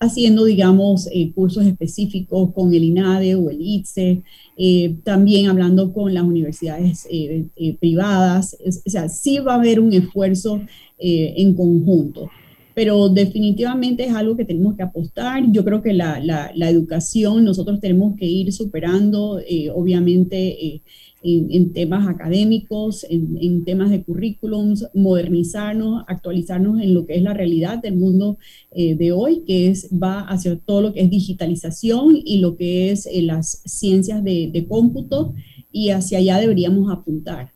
[0.00, 4.22] haciendo, digamos, cursos específicos con el INADE o el ITSE,
[4.60, 9.78] eh, también hablando con las universidades eh, eh, privadas, o sea, sí va a haber
[9.78, 10.60] un esfuerzo
[11.00, 12.28] en conjunto,
[12.74, 15.44] pero definitivamente es algo que tenemos que apostar.
[15.52, 19.40] Yo creo que la educación, nosotros tenemos que ir superando,
[19.74, 20.82] obviamente,
[21.22, 27.78] en, temas académicos, en, temas de currículums, modernizarnos, actualizarnos en lo que es la realidad
[27.78, 28.38] del mundo
[28.70, 32.90] eh, de hoy, que es, va hacia todo lo que es digitalización y lo que
[32.90, 35.34] es eh, las ciencias de, cómputo,
[35.72, 37.52] y hacia allá deberíamos apuntar.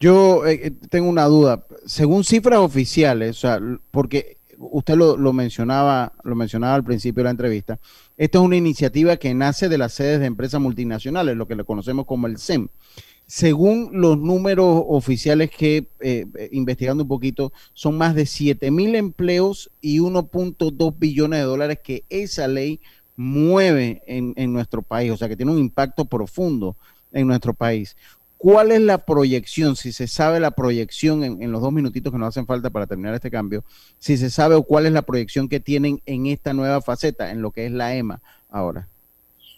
[0.00, 1.66] Yo eh, tengo una duda.
[1.86, 3.60] Según cifras oficiales, o sea,
[3.90, 7.78] porque usted lo, mencionaba, lo mencionaba al principio de la entrevista,
[8.16, 11.64] esta es una iniciativa que nace de las sedes de empresas multinacionales, lo que le
[11.64, 12.68] conocemos como el SEM.
[13.26, 19.70] Según los números oficiales que, eh, investigando un poquito, son más de 7 mil empleos
[19.80, 22.80] y 1.2 billones de dólares que esa ley
[23.16, 26.76] mueve en, en nuestro país, o sea que tiene un impacto profundo
[27.12, 27.96] en nuestro país.
[28.38, 29.74] ¿Cuál es la proyección?
[29.74, 33.12] Si se sabe la proyección en, los dos minutitos que nos hacen falta para terminar
[33.14, 33.64] este cambio,
[33.98, 37.42] si se sabe o cuál es la proyección que tienen en esta nueva faceta, en
[37.42, 38.88] lo que es la EMA ahora.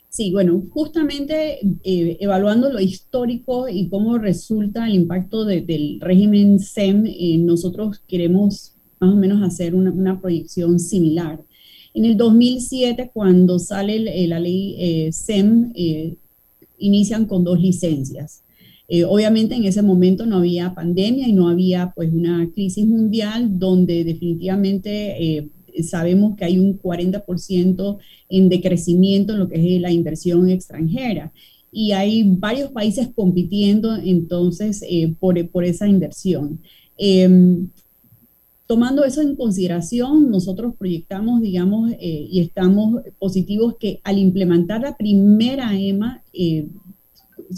[0.08, 7.06] Sí, bueno, justamente eh, evaluando lo histórico y cómo resulta el impacto del régimen SEM,
[7.06, 11.38] eh, nosotros queremos más o menos hacer una, proyección similar.
[11.92, 15.72] En el 2007, cuando sale la ley eh, SEM,
[16.78, 18.42] inician con dos licencias.
[18.92, 23.56] Eh, obviamente en ese momento no había pandemia y no había pues una crisis mundial
[23.56, 25.48] donde definitivamente eh,
[25.84, 27.98] sabemos que hay un 40%
[28.30, 31.32] en decrecimiento en lo que es la inversión extranjera
[31.70, 36.60] y hay varios países compitiendo entonces eh, por, por, esa inversión.
[36.98, 37.68] Em,
[38.66, 45.78] tomando eso en consideración, nosotros proyectamos, digamos, y estamos positivos que al implementar la primera
[45.78, 46.24] EMA,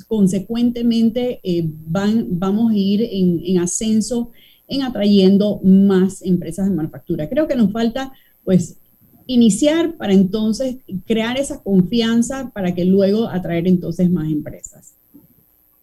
[0.09, 4.31] consecuentemente eh, van, vamos a ir en, ascenso
[4.69, 7.29] en atrayendo más empresas de manufactura.
[7.29, 8.13] Creo que nos falta,
[8.45, 8.79] pues,
[9.27, 10.77] iniciar para entonces
[11.07, 14.95] crear esa confianza para que luego atraer entonces más empresas.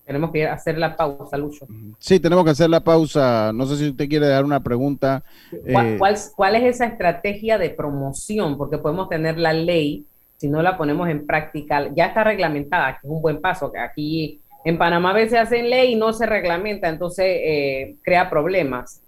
[0.05, 1.67] Tenemos que hacer la pausa, Lucho.
[1.99, 3.51] Sí, tenemos que hacer la pausa.
[3.53, 5.23] No sé si usted quiere dar una pregunta.
[5.71, 8.57] ¿Cuál, eh, cuál- cuál es esa estrategia de promoción?
[8.57, 10.05] Porque podemos tener la ley,
[10.39, 13.69] si no la ponemos en práctica, ya está reglamentada, que es un buen paso.
[13.69, 18.29] que Aquí en Panamá a veces hacen ley y no se reglamenta, entonces eh, crea
[18.29, 19.01] problemas.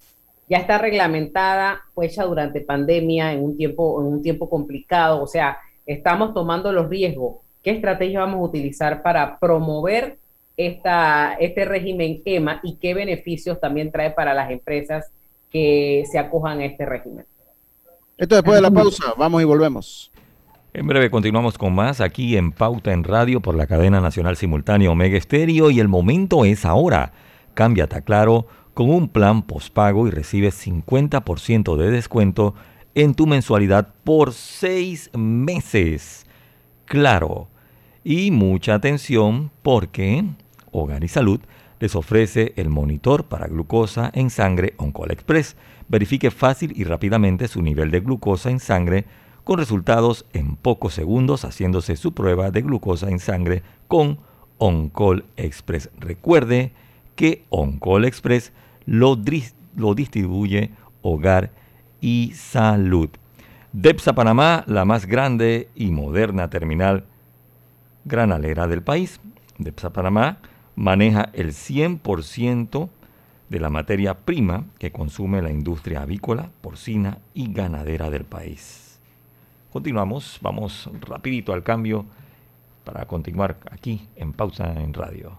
[0.50, 5.22] Ya está reglamentada, fue hecha durante pandemia, en un tiempo, en un tiempo complicado.
[5.22, 5.56] O sea,
[5.86, 7.36] estamos tomando los riesgos.
[7.62, 10.18] ¿Qué estrategia vamos a utilizar para promover
[10.58, 15.10] esta, este régimen EMA y qué beneficios también trae para las empresas
[15.50, 17.24] que se acojan a este régimen?
[18.18, 19.14] Esto después de la pausa.
[19.16, 20.11] Vamos y volvemos.
[20.74, 24.90] En breve continuamos con más aquí en Pauta en Radio por la cadena nacional simultánea
[24.90, 27.12] Omega Estéreo y el momento es ahora.
[27.52, 32.54] Cámbiate a Claro con un plan postpago y recibes 50% de descuento
[32.94, 36.24] en tu mensualidad por seis meses.
[36.86, 37.48] Claro.
[38.02, 40.24] Y mucha atención porque
[40.70, 41.40] Hogar y Salud
[41.80, 45.54] les ofrece el monitor para glucosa en sangre Oncol Express.
[45.88, 49.04] Verifique fácil y rápidamente su nivel de glucosa en sangre
[49.44, 54.18] con resultados en pocos segundos haciéndose su prueba de glucosa en sangre con
[54.58, 55.90] Oncol Express.
[55.98, 56.72] Recuerde
[57.16, 58.52] que Oncol Express
[58.86, 59.18] lo,
[59.76, 60.70] lo distribuye
[61.02, 61.50] Hogar
[62.00, 63.10] y Salud.
[63.72, 67.04] DEPSA Panamá, la más grande y moderna terminal
[68.04, 69.20] granalera del país.
[69.58, 70.38] DEPSA Panamá
[70.76, 72.88] maneja el 100%
[73.48, 78.81] de la materia prima que consume la industria avícola, porcina y ganadera del país.
[79.72, 82.04] Continuamos, vamos rapidito al cambio
[82.84, 85.38] para continuar aquí en Pausa en Radio.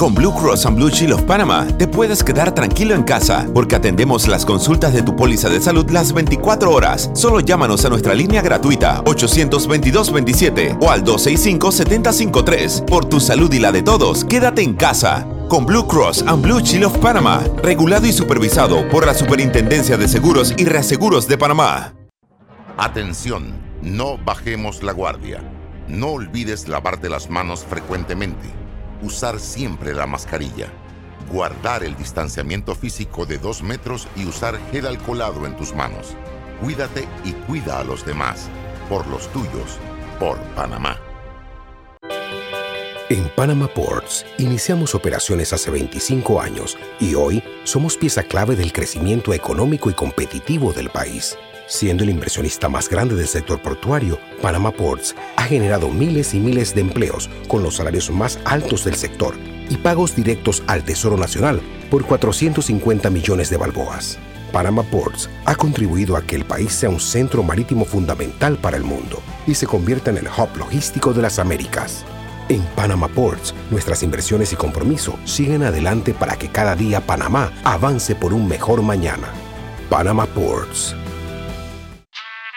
[0.00, 3.76] Con Blue Cross and Blue Shield of Panama te puedes quedar tranquilo en casa porque
[3.76, 7.10] atendemos las consultas de tu póliza de salud las 24 horas.
[7.12, 12.86] Solo llámanos a nuestra línea gratuita 822-27 o al 265-753.
[12.86, 15.26] Por tu salud y la de todos, quédate en casa.
[15.50, 20.08] Con Blue Cross and Blue Shield of Panama, regulado y supervisado por la Superintendencia de
[20.08, 21.92] Seguros y Reaseguros de Panamá.
[22.78, 25.42] Atención, no bajemos la guardia.
[25.88, 28.60] No olvides lavarte las manos frecuentemente.
[29.02, 30.68] Usar siempre la mascarilla.
[31.32, 36.16] Guardar el distanciamiento físico de dos metros y usar gel alcoholado en tus manos.
[36.60, 38.48] Cuídate y cuida a los demás.
[38.88, 39.78] Por los tuyos.
[40.18, 40.98] Por Panamá.
[43.08, 49.32] En Panama Ports iniciamos operaciones hace 25 años y hoy somos pieza clave del crecimiento
[49.34, 51.36] económico y competitivo del país.
[51.70, 56.74] Siendo el inversionista más grande del sector portuario, Panama Ports ha generado miles y miles
[56.74, 59.36] de empleos con los salarios más altos del sector
[59.68, 64.18] y pagos directos al Tesoro Nacional por 450 millones de balboas.
[64.50, 68.82] Panama Ports ha contribuido a que el país sea un centro marítimo fundamental para el
[68.82, 72.04] mundo y se convierta en el hub logístico de las Américas.
[72.48, 78.16] En Panama Ports, nuestras inversiones y compromiso siguen adelante para que cada día Panamá avance
[78.16, 79.28] por un mejor mañana.
[79.88, 80.96] Panama Ports.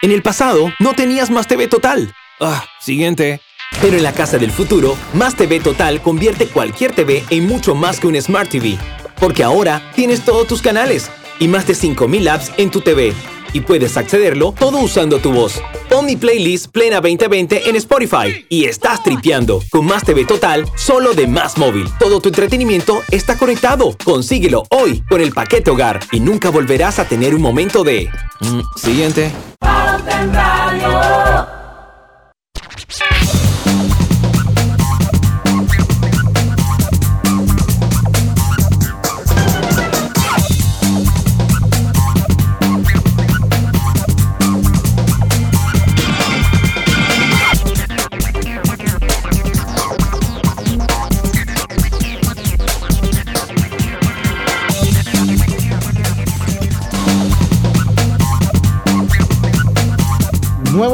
[0.04, 2.14] En el pasado, no tenías Más TV Total.
[2.38, 3.40] Ah, siguiente.
[3.80, 8.00] Pero en la casa del futuro, Más TV Total convierte cualquier TV en mucho más
[8.00, 8.76] que un Smart TV.
[9.18, 13.14] Porque ahora tienes todos tus canales y más de 5000 apps en tu TV.
[13.54, 15.62] Y puedes accederlo todo usando tu voz.
[15.88, 21.26] Pon playlist Plena 2020 en Spotify y estás tripeando con Más TV Total solo de
[21.26, 21.86] Más Móvil.
[21.98, 23.96] Todo tu entretenimiento está conectado.
[24.04, 28.10] Consíguelo hoy con el paquete hogar y nunca volverás a tener un momento de...
[28.40, 29.32] Mm, siguiente.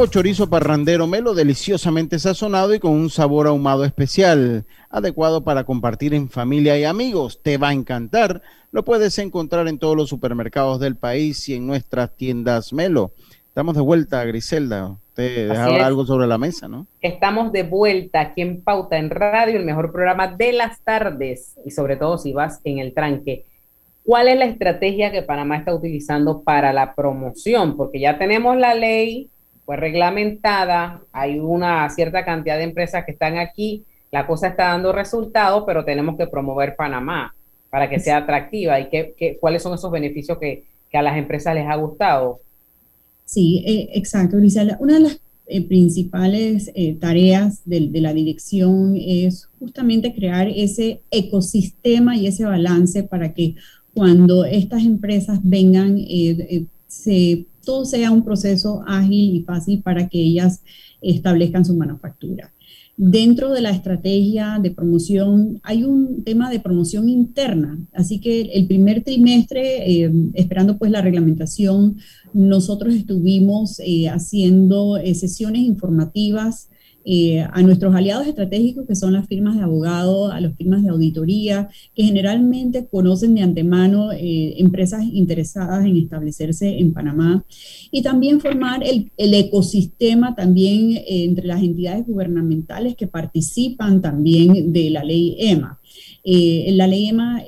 [0.09, 6.31] Chorizo parrandero melo deliciosamente sazonado y con un sabor ahumado especial, adecuado para compartir en
[6.31, 7.41] familia y amigos.
[7.43, 8.41] Te va a encantar.
[8.73, 13.13] Lo puedes encontrar en todos los supermercados del país y en nuestras tiendas Melo.
[13.49, 14.89] Estamos de vuelta, Griselda.
[14.89, 16.87] Usted dejaba algo sobre la mesa, ¿no?
[17.03, 21.73] Estamos de vuelta aquí en Pauta en Radio, el mejor programa de las tardes y
[21.73, 23.45] sobre todo si vas en el tranque.
[24.03, 27.77] ¿Cuál es la estrategia que Panamá está utilizando para la promoción?
[27.77, 29.31] Porque ya tenemos la ley,
[29.71, 34.91] fue reglamentada, hay una cierta cantidad de empresas que están aquí, la cosa está dando
[34.91, 37.33] resultados, pero tenemos que promover Panamá
[37.71, 41.55] para que sea atractiva y qué, cuáles son esos beneficios que, que a las empresas
[41.55, 42.41] les ha gustado.
[43.25, 44.77] Sí, eh, exacto, Grisela.
[44.81, 52.17] Una de las eh, principales eh, tareas de, la dirección es justamente crear ese ecosistema
[52.17, 53.55] y ese balance para que
[53.95, 55.97] cuando estas empresas vengan,
[56.89, 60.63] se, todo sea un proceso ágil y fácil para que ellas
[61.01, 62.53] establezcan su manufactura.
[63.03, 68.67] Dentro de la estrategia de promoción hay un tema de promoción interna, así que el
[68.67, 71.97] primer trimestre, eh, esperando pues la reglamentación,
[72.35, 76.69] nosotros estuvimos eh, haciendo eh, sesiones informativas
[77.03, 80.91] eh, a nuestros aliados estratégicos, que son las firmas de abogados, a las firmas de
[80.91, 87.43] auditoría, que generalmente conocen de antemano eh, empresas interesadas en establecerse en Panamá,
[87.91, 94.91] y también formar el, ecosistema también eh, entre las entidades gubernamentales que participan también de
[94.91, 95.81] la ley EMA.
[96.23, 97.43] la ley EMA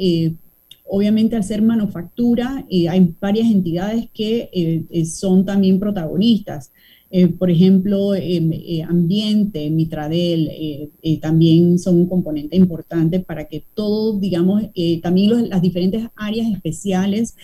[0.85, 6.71] obviamente al ser manufactura, hay varias entidades que son también protagonistas.
[7.15, 13.63] Eh, por ejemplo, em, eh, ambiente, Mitradel, eh, también son un componente importante para que
[13.75, 14.63] todo, digamos,
[15.03, 17.37] también las diferentes áreas especiales,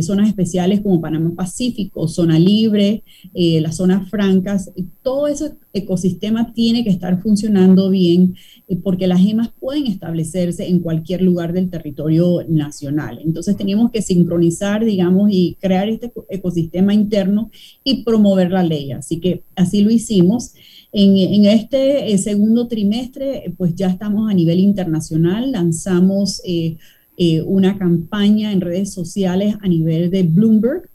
[0.00, 3.04] zonas especiales como Panamá Pacífico, zona libre,
[3.34, 4.70] las zonas francas,
[5.02, 8.34] todo ese ecosistema tiene que estar funcionando bien
[8.82, 13.20] porque las gemas pueden establecerse en cualquier lugar del territorio nacional.
[13.24, 17.50] Entonces tenemos que sincronizar, digamos, y crear este ecosistema interno
[17.84, 18.92] y promover la ley.
[18.92, 20.52] Así que así lo hicimos.
[20.94, 26.76] En, este eh, segundo trimestre, pues ya estamos a nivel internacional, lanzamos eh,
[27.16, 30.88] eh, una campaña en redes sociales a nivel de Bloomberg,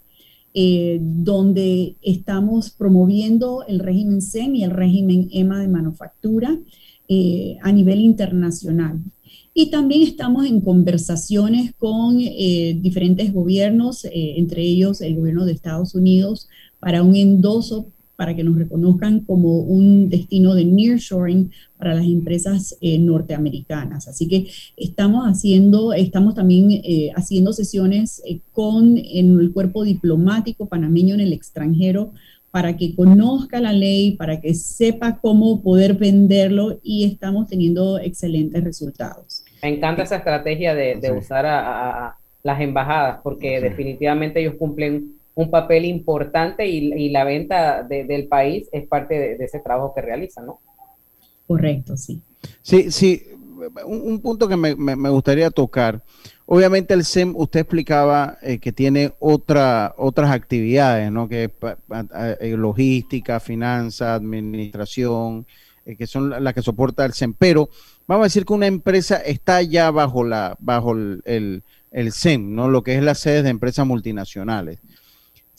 [1.00, 6.58] donde estamos promoviendo el régimen SEM y el régimen EMA de manufactura
[7.62, 8.98] a nivel internacional.
[9.54, 16.48] Y también estamos en conversaciones con diferentes gobiernos, entre ellos el gobierno de Estados Unidos,
[16.80, 22.76] para un endoso para que nos reconozcan como un destino de nearshoring para las empresas
[22.80, 24.08] eh, norteamericanas.
[24.08, 31.14] Así que estamos haciendo, estamos también eh, haciendo sesiones eh, con el cuerpo diplomático panameño
[31.14, 32.10] en el extranjero
[32.50, 38.64] para que conozca la ley, para que sepa cómo poder venderlo y estamos teniendo excelentes
[38.64, 39.44] resultados.
[39.62, 45.84] Me encanta esa estrategia de, usar a, las embajadas porque definitivamente ellos cumplen un papel
[45.84, 50.58] importante y, la venta del país es parte de, ese trabajo que realiza, ¿no?
[51.46, 52.20] Correcto, sí.
[52.60, 53.22] Sí, sí,
[53.86, 54.74] un, punto que me,
[55.10, 56.02] gustaría tocar.
[56.44, 61.28] Obviamente el SEM, usted explicaba eh, que tiene otra, otras actividades, ¿no?
[61.28, 61.52] Que
[62.40, 65.46] es logística, finanzas, administración,
[65.86, 67.34] eh, que son las que soporta el SEM.
[67.38, 67.70] Pero
[68.08, 71.62] vamos a decir que una empresa está ya bajo, la, bajo el, el,
[71.92, 72.68] el SEM, ¿no?
[72.68, 74.80] Lo que es la sede de empresas multinacionales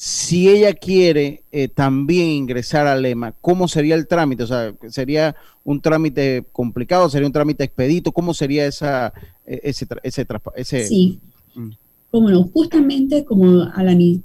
[0.01, 4.43] si ella quiere eh, también ingresar al lema, ¿cómo sería el trámite?
[4.43, 5.35] O sea, ¿sería
[5.65, 7.09] un trámite complicado?
[7.09, 8.13] ¿Sería un trámite expedito?
[8.13, 9.11] ¿Cómo sería esa,
[9.45, 10.25] e, ese, ese,
[10.55, 11.19] ese Sí.
[11.53, 11.71] Mm.
[12.11, 14.23] Como no, justamente como al,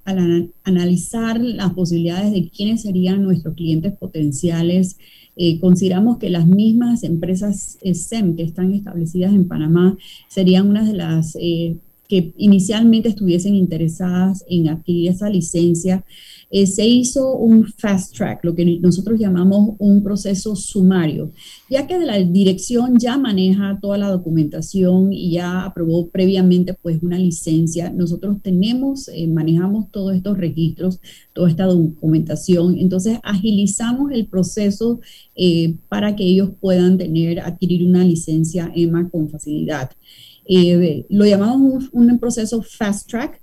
[0.63, 4.97] analizar las posibilidades de quiénes serían nuestros clientes potenciales,
[5.35, 9.99] eh, consideramos que las mismas empresas SEM que están establecidas en Panamá
[10.29, 11.79] serían una de las eh,
[12.15, 16.05] que inicialmente estuviesen interesadas en adquirir esa licencia,
[16.49, 21.33] eh, se hizo un fast track, lo que nosotros llamamos un proceso sumario,
[21.69, 27.19] ya que la dirección ya maneja toda la documentación y ya aprobó previamente pues una
[27.19, 27.91] licencia.
[27.91, 31.01] Nosotros tenemos, eh, manejamos todos estos registros,
[31.33, 35.01] toda esta documentación, entonces agilizamos el proceso
[35.35, 39.91] eh, para que ellos puedan tener, adquirir una licencia EMA con facilidad.
[40.47, 43.41] Eh, lo llamamos un, proceso fast track,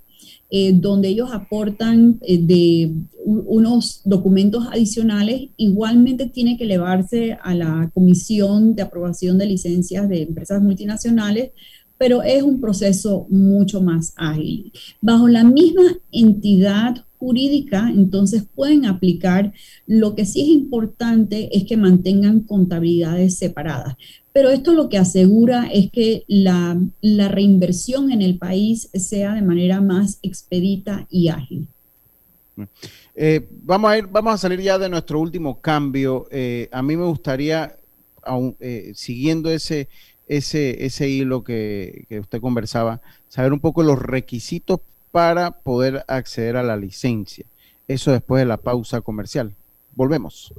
[0.50, 2.92] eh, donde ellos aportan eh, de
[3.24, 10.22] unos documentos adicionales, igualmente tiene que elevarse a la Comisión de Aprobación de Licencias de
[10.22, 11.52] Empresas Multinacionales,
[11.96, 14.72] pero es un proceso mucho más ágil.
[15.00, 19.52] Bajo la misma entidad jurídica, entonces pueden aplicar.
[19.86, 23.94] Lo que sí es importante es que mantengan contabilidades separadas.
[24.32, 29.80] Pero esto lo que asegura es que la, reinversión en el país sea de manera
[29.80, 31.68] más expedita y ágil.
[33.14, 36.26] Eh, vamos, a ir, vamos a salir ya de nuestro último cambio.
[36.32, 37.76] Eh, a mí me gustaría,
[38.58, 39.88] eh, siguiendo ese,
[40.26, 44.80] ese, ese hilo que, que, usted conversaba, saber un poco los requisitos
[45.12, 47.46] para poder acceder a la licencia.
[47.86, 49.54] Eso después de la pausa comercial.
[49.94, 50.52] Volvemos.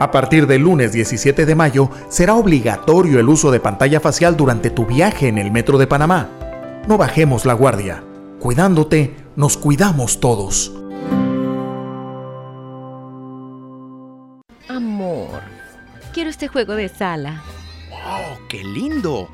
[0.00, 4.70] A partir del lunes 17 de mayo será obligatorio el uso de pantalla facial durante
[4.70, 6.28] tu viaje en el metro de Panamá.
[6.86, 8.04] No bajemos la guardia.
[8.38, 10.72] Cuidándote, nos cuidamos todos.
[14.68, 15.40] Amor,
[16.12, 17.42] quiero este juego de sala.
[18.08, 18.38] ¡Wow!
[18.48, 19.28] ¡Qué lindo!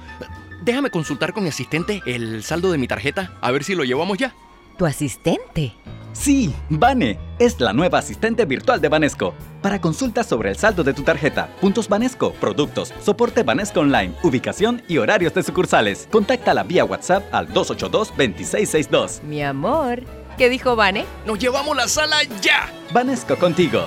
[0.62, 4.18] Déjame consultar con mi asistente el saldo de mi tarjeta, a ver si lo llevamos
[4.18, 4.34] ya.
[4.76, 5.74] ¿Tu asistente?
[6.12, 9.34] Sí, Vane es la nueva asistente virtual de Banesco.
[9.62, 14.82] Para consultas sobre el saldo de tu tarjeta, puntos Banesco, productos, soporte Banesco Online, ubicación
[14.88, 19.22] y horarios de sucursales, contáctala vía WhatsApp al 282-2662.
[19.22, 20.02] Mi amor,
[20.36, 21.04] ¿qué dijo Vane?
[21.26, 22.72] ¡Nos llevamos la sala ya!
[22.92, 23.86] Banesco contigo.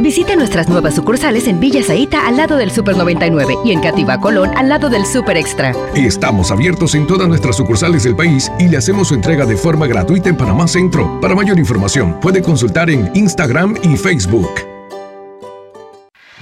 [0.00, 4.20] Visite nuestras nuevas sucursales en Villa Zaita al lado del Super 99 y en Cativa
[4.20, 5.72] Colón al lado del Super Extra.
[5.94, 9.86] Estamos abiertos en todas nuestras sucursales del país y le hacemos su entrega de forma
[9.86, 11.20] gratuita en Panamá Centro.
[11.20, 14.50] Para mayor información, puede consultar en Instagram y Facebook.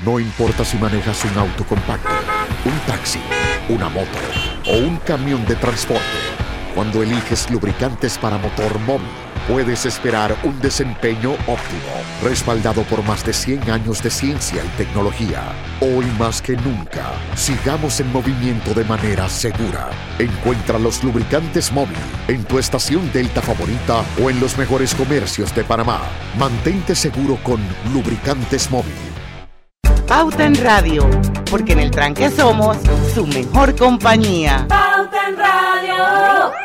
[0.05, 2.09] No importa si manejas un auto compacto,
[2.65, 3.21] un taxi,
[3.69, 4.19] una moto
[4.67, 6.03] o un camión de transporte.
[6.75, 9.07] Cuando eliges lubricantes para motor móvil,
[9.49, 15.43] puedes esperar un desempeño óptimo, respaldado por más de 100 años de ciencia y tecnología.
[15.81, 19.91] Hoy más que nunca, sigamos en movimiento de manera segura.
[20.19, 21.97] Encuentra los lubricantes móvil
[22.29, 26.01] en tu estación Delta favorita o en los mejores comercios de Panamá.
[26.39, 27.61] Mantente seguro con
[27.93, 28.93] lubricantes móvil.
[30.07, 31.09] Pauta en Radio,
[31.51, 32.77] porque en el tranque somos
[33.15, 34.67] su mejor compañía.
[34.69, 36.62] Pauta en Radio.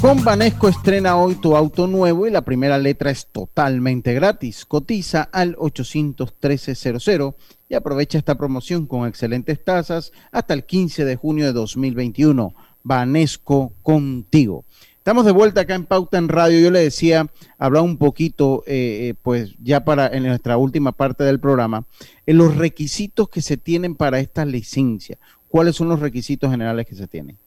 [0.00, 4.64] Con Banesco estrena hoy tu auto nuevo y la primera letra es totalmente gratis.
[4.64, 7.34] Cotiza al 813-00
[7.68, 12.54] y aprovecha esta promoción con excelentes tasas hasta el 15 de junio de 2021.
[12.82, 14.64] Banesco contigo.
[14.98, 16.60] Estamos de vuelta acá en Pauta en Radio.
[16.60, 17.28] Yo le decía,
[17.58, 21.86] hablaba un poquito, eh, pues ya para en nuestra última parte del programa,
[22.26, 25.18] en los requisitos que se tienen para esta licencia.
[25.48, 27.38] ¿Cuáles son los requisitos generales que se tienen?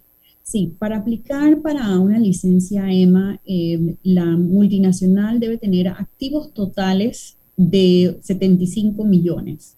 [0.49, 8.17] Sí, para aplicar para una licencia EMA, eh, la multinacional debe tener activos totales de
[8.23, 9.77] 75 millones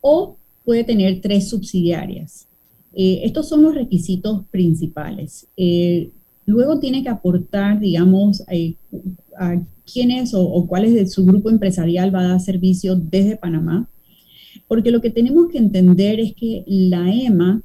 [0.00, 2.46] o puede tener tres subsidiarias.
[2.94, 5.48] Eh, estos son los requisitos principales.
[5.56, 6.10] Eh,
[6.46, 8.44] luego tiene que aportar, digamos,
[9.36, 9.60] a
[9.92, 13.88] quiénes o, o cuál es de su grupo empresarial va a dar servicio desde Panamá,
[14.68, 17.64] porque lo que tenemos que entender es que la EMA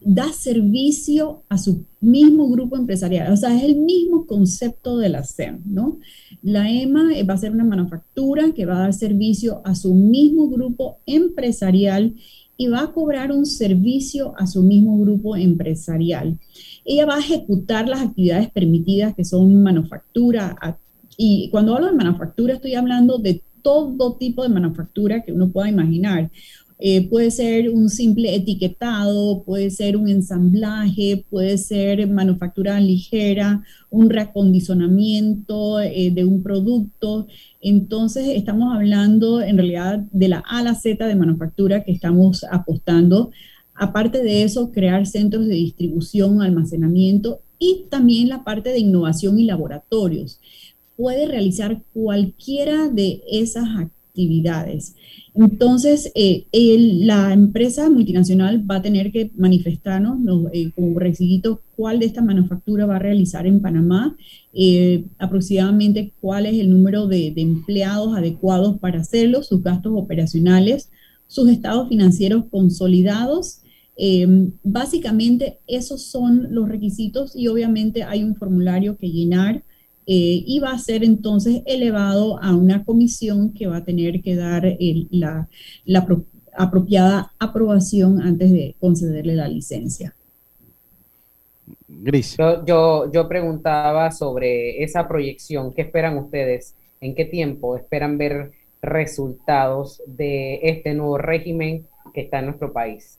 [0.00, 3.32] da servicio a su mismo grupo empresarial.
[3.32, 5.98] O sea, es el mismo concepto de la SEM, ¿no?
[6.42, 10.48] La EMA va a ser una manufactura que va a dar servicio a su mismo
[10.48, 12.14] grupo empresarial
[12.56, 16.38] y va a cobrar un servicio a su mismo grupo empresarial.
[16.84, 20.56] Ella va a ejecutar las actividades permitidas que son manufactura.
[21.16, 25.68] Y cuando hablo de manufactura estoy hablando de todo tipo de manufactura que uno pueda
[25.68, 26.30] imaginar.
[26.82, 34.08] Eh, puede ser un simple etiquetado, puede ser un ensamblaje, puede ser manufactura ligera, un
[34.08, 37.26] reacondicionamiento eh, de un producto.
[37.60, 42.44] Entonces, estamos hablando en realidad de la A a la Z de manufactura que estamos
[42.50, 43.30] apostando.
[43.74, 49.44] Aparte de eso, crear centros de distribución, almacenamiento y también la parte de innovación y
[49.44, 50.40] laboratorios.
[50.96, 54.96] Puede realizar cualquiera de esas actividades.
[55.34, 60.18] Entonces, eh, la empresa multinacional va a tener que manifestarnos
[60.52, 64.16] eh, como requisito cuál de esta manufactura va a realizar en Panamá,
[64.52, 70.90] eh, aproximadamente cuál es el número de, empleados adecuados para hacerlo, sus gastos operacionales,
[71.26, 73.60] sus estados financieros consolidados.
[74.62, 79.62] Básicamente esos son los requisitos y obviamente hay un formulario que llenar
[80.06, 84.34] eh, y va a ser entonces elevado a una comisión que va a tener que
[84.34, 84.64] dar
[85.10, 85.48] la,
[86.56, 90.14] apropiada aprobación antes de concederle la licencia.
[91.86, 92.36] Gris.
[92.66, 95.72] Yo, yo, preguntaba sobre esa proyección.
[95.72, 96.74] ¿Qué esperan ustedes?
[97.00, 103.18] ¿En qué tiempo esperan ver resultados de este nuevo régimen que está en nuestro país?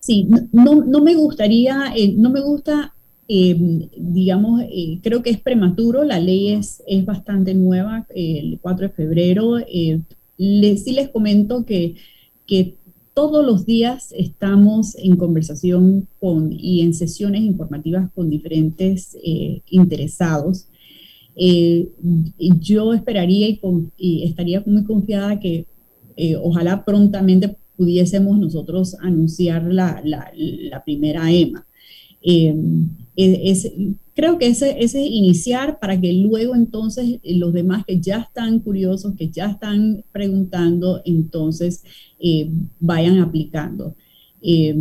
[0.00, 2.94] Sí, no, no me gustaría, eh, no me gusta
[3.30, 8.88] eh, digamos, eh, creo que es prematuro, la ley es, es bastante nueva, el 4
[8.88, 9.58] de febrero.
[9.58, 10.00] Eh,
[10.38, 11.96] sí les comento que,
[12.46, 12.76] que
[13.12, 19.16] todos los días estamos en conversación con, y en sesiones informativas con diferentes
[19.70, 20.68] interesados.
[22.60, 23.48] yo esperaría
[23.98, 25.66] y, estaría muy confiada que
[26.42, 31.67] ojalá prontamente pudiésemos nosotros anunciar la, la primera EMA.
[32.20, 33.72] Es,
[34.14, 39.14] creo que ese, ese iniciar para que luego entonces los demás que ya están curiosos,
[39.16, 41.84] que ya están preguntando, entonces
[42.18, 42.50] eh,
[42.80, 43.94] vayan aplicando.
[44.40, 44.74] Eh,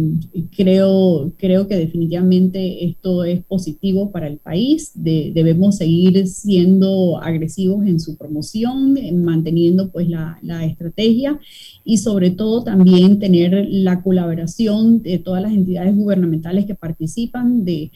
[0.55, 4.91] creo, creo que definitivamente esto es positivo para el país.
[4.93, 11.39] debemos seguir siendo agresivos en su promoción, manteniendo pues la, estrategia
[11.83, 17.91] y sobre todo también tener la colaboración de todas las entidades gubernamentales que participan de,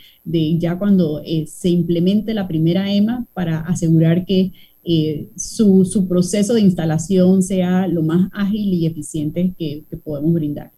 [0.59, 4.51] ya cuando eh, se implemente la primera EMA para asegurar que
[4.83, 10.71] eh, su, su, proceso de instalación sea lo más ágil y eficiente que podemos brindar.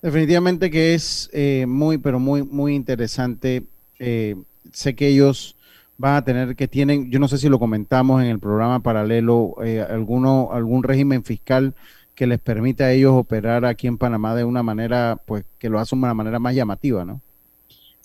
[0.00, 3.64] Definitivamente que es eh, muy, pero muy, muy interesante.
[3.98, 4.36] Eh,
[4.72, 5.56] sé que ellos
[5.96, 9.56] van a tener que tienen, yo no sé si lo comentamos en el programa paralelo,
[9.64, 11.74] eh, alguno, algún régimen fiscal
[12.14, 15.80] que les permita a ellos operar aquí en Panamá de una manera, pues, que lo
[15.80, 17.20] hace de una manera más llamativa, ¿no?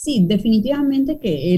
[0.03, 1.57] Sí, definitivamente que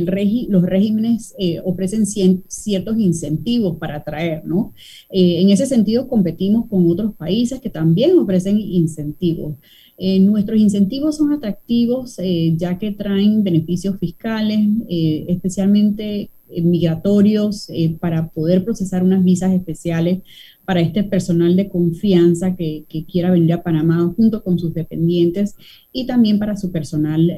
[0.50, 1.34] los regímenes
[1.64, 4.72] ofrecen ciertos incentivos para atraer, ¿no?
[5.10, 9.56] en ese sentido, competimos con otros países que también ofrecen incentivos.
[9.98, 16.32] Eh, nuestros incentivos son atractivos eh, ya que traen beneficios fiscales, eh, especialmente
[16.64, 17.68] migratorios,
[18.00, 20.20] para poder procesar unas visas especiales
[20.66, 25.56] para este personal de confianza que, quiera venir a Panamá junto con sus dependientes
[25.92, 27.32] y también para su personal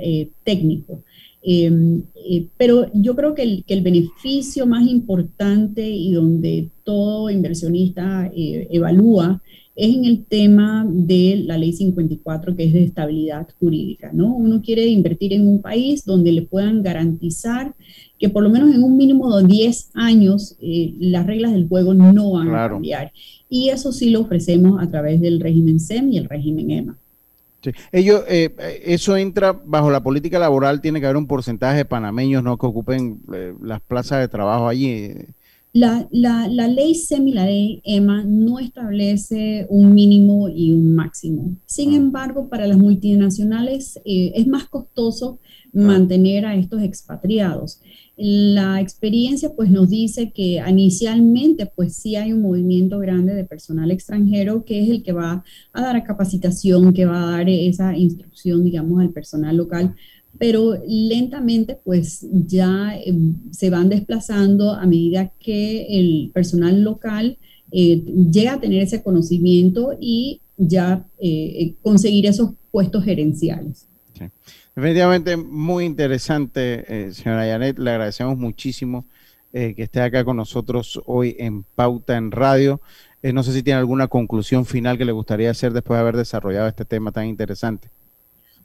[0.44, 1.04] técnico.
[1.42, 2.04] Em,
[2.58, 9.42] pero yo creo que el, beneficio más importante y donde todo inversionista evalúa
[9.78, 14.36] es en el tema de la ley 54, que es de estabilidad jurídica, ¿no?
[14.36, 17.76] Uno quiere invertir en un país donde le puedan garantizar
[18.18, 21.94] que por lo menos en un mínimo de 10 años eh, las reglas del juego
[21.94, 23.12] no van a cambiar.
[23.50, 26.98] Y eso sí lo ofrecemos a través del régimen SEM y el régimen EMA.
[27.62, 27.70] Sí.
[27.92, 32.44] Ellos, eh, eso entra bajo la política laboral, tiene que haber un porcentaje de panameños
[32.44, 32.58] ¿no?
[32.58, 35.12] que ocupen eh, las plazas de trabajo allí.
[35.74, 41.56] La, la, la, ley SEMI, la ley EMA, no establece un mínimo y un máximo.
[41.66, 41.98] Sin ah.
[41.98, 45.70] embargo, para las multinacionales eh, es más costoso ah.
[45.74, 47.80] mantener a estos expatriados.
[48.16, 53.92] La experiencia pues nos dice que inicialmente pues sí hay un movimiento grande de personal
[53.92, 58.64] extranjero que es el que va a dar capacitación, que va a dar esa instrucción
[58.64, 59.96] digamos al personal local
[60.40, 67.38] pero lentamente pues ya em, se van desplazando a medida que el personal local
[67.72, 73.88] eh, llega a tener ese conocimiento y ya eh, eh, conseguir esos puestos gerenciales.
[74.76, 79.06] Definitivamente muy interesante, señora Yanet, le agradecemos muchísimo
[79.52, 82.80] que esté acá con nosotros hoy en Pauta en Radio.
[83.24, 86.68] no sé si tiene alguna conclusión final que le gustaría hacer después de haber desarrollado
[86.68, 87.90] este tema tan interesante.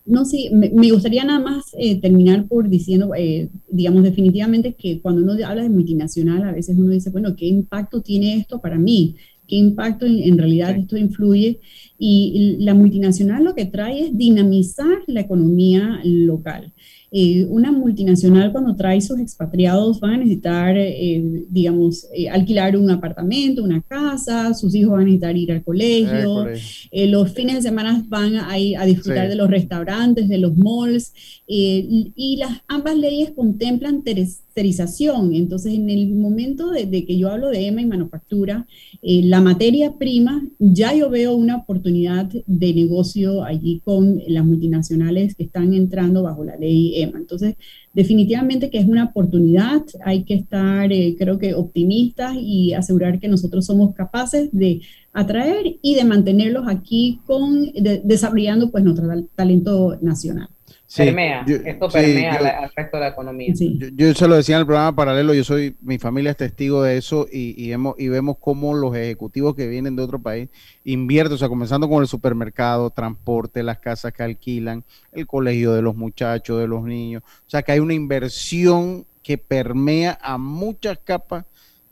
[0.04, 5.22] No, sí, me, gustaría nada más eh, terminar por diciendo, eh, digamos, definitivamente que cuando
[5.22, 9.14] uno habla de multinacional, a veces uno dice, bueno, ¿qué impacto tiene esto para mí?
[9.46, 11.60] ¿Qué impacto en, realidad esto influye?
[11.98, 16.72] Y la multinacional lo que trae es dinamizar la economía local.
[17.14, 22.90] Eh, una multinacional cuando trae sus expatriados van a necesitar, eh, digamos, eh, alquilar un
[22.90, 26.46] apartamento, una casa, sus hijos van a necesitar ir al colegio,
[26.90, 31.12] los fines de semana van a, a disfrutar de los restaurantes, de los malls,
[31.46, 34.02] y las ambas leyes contemplan
[35.34, 38.66] Entonces, en el momento de, que yo hablo de EMA y manufactura,
[39.02, 45.34] la materia prima, ya yo veo una oportunidad oportunidad de negocio allí con las multinacionales
[45.34, 47.18] que están entrando bajo la ley EMA.
[47.18, 47.56] Entonces,
[47.92, 53.28] definitivamente que es una oportunidad, hay que estar, eh, creo que, optimistas y asegurar que
[53.28, 54.80] nosotros somos capaces de
[55.12, 57.72] atraer y de mantenerlos aquí con,
[58.04, 60.48] desarrollando pues nuestro talento nacional
[60.96, 63.54] permea, esto permea al resto de la economía.
[63.94, 66.96] Yo, se lo decía en el programa paralelo, yo soy, mi familia es testigo de
[66.96, 70.48] eso y, y, hemos, y vemos cómo los ejecutivos que vienen de otro país
[70.84, 75.82] invierten, o sea, comenzando con el supermercado, transporte, las casas que alquilan, el colegio de
[75.82, 80.98] los muchachos, de los niños, o sea, que hay una inversión que permea a muchas
[80.98, 81.44] capas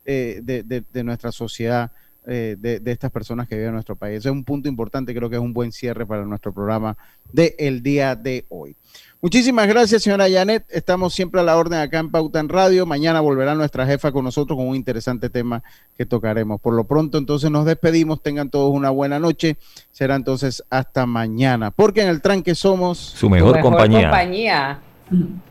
[0.04, 1.92] eh, de, de, nuestra sociedad.
[2.26, 4.18] Eh, de, de, estas personas que viven en nuestro país.
[4.18, 6.94] Ese es un punto importante, creo que es un buen cierre para nuestro programa
[7.32, 8.76] del el día de hoy.
[9.22, 10.64] Muchísimas gracias, señora Janet.
[10.68, 12.84] Estamos siempre a la orden acá en Pauta en Radio.
[12.84, 15.62] Mañana volverá nuestra jefa con nosotros con un interesante tema
[15.96, 16.60] que tocaremos.
[16.60, 18.22] Por lo pronto, entonces nos despedimos.
[18.22, 19.56] Tengan todos una buena noche.
[19.90, 21.70] Será entonces hasta mañana.
[21.70, 24.02] Porque en el tranque somos su mejor, compañía.
[24.02, 24.80] compañía.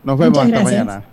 [0.04, 1.04] Nos vemos hasta mañana.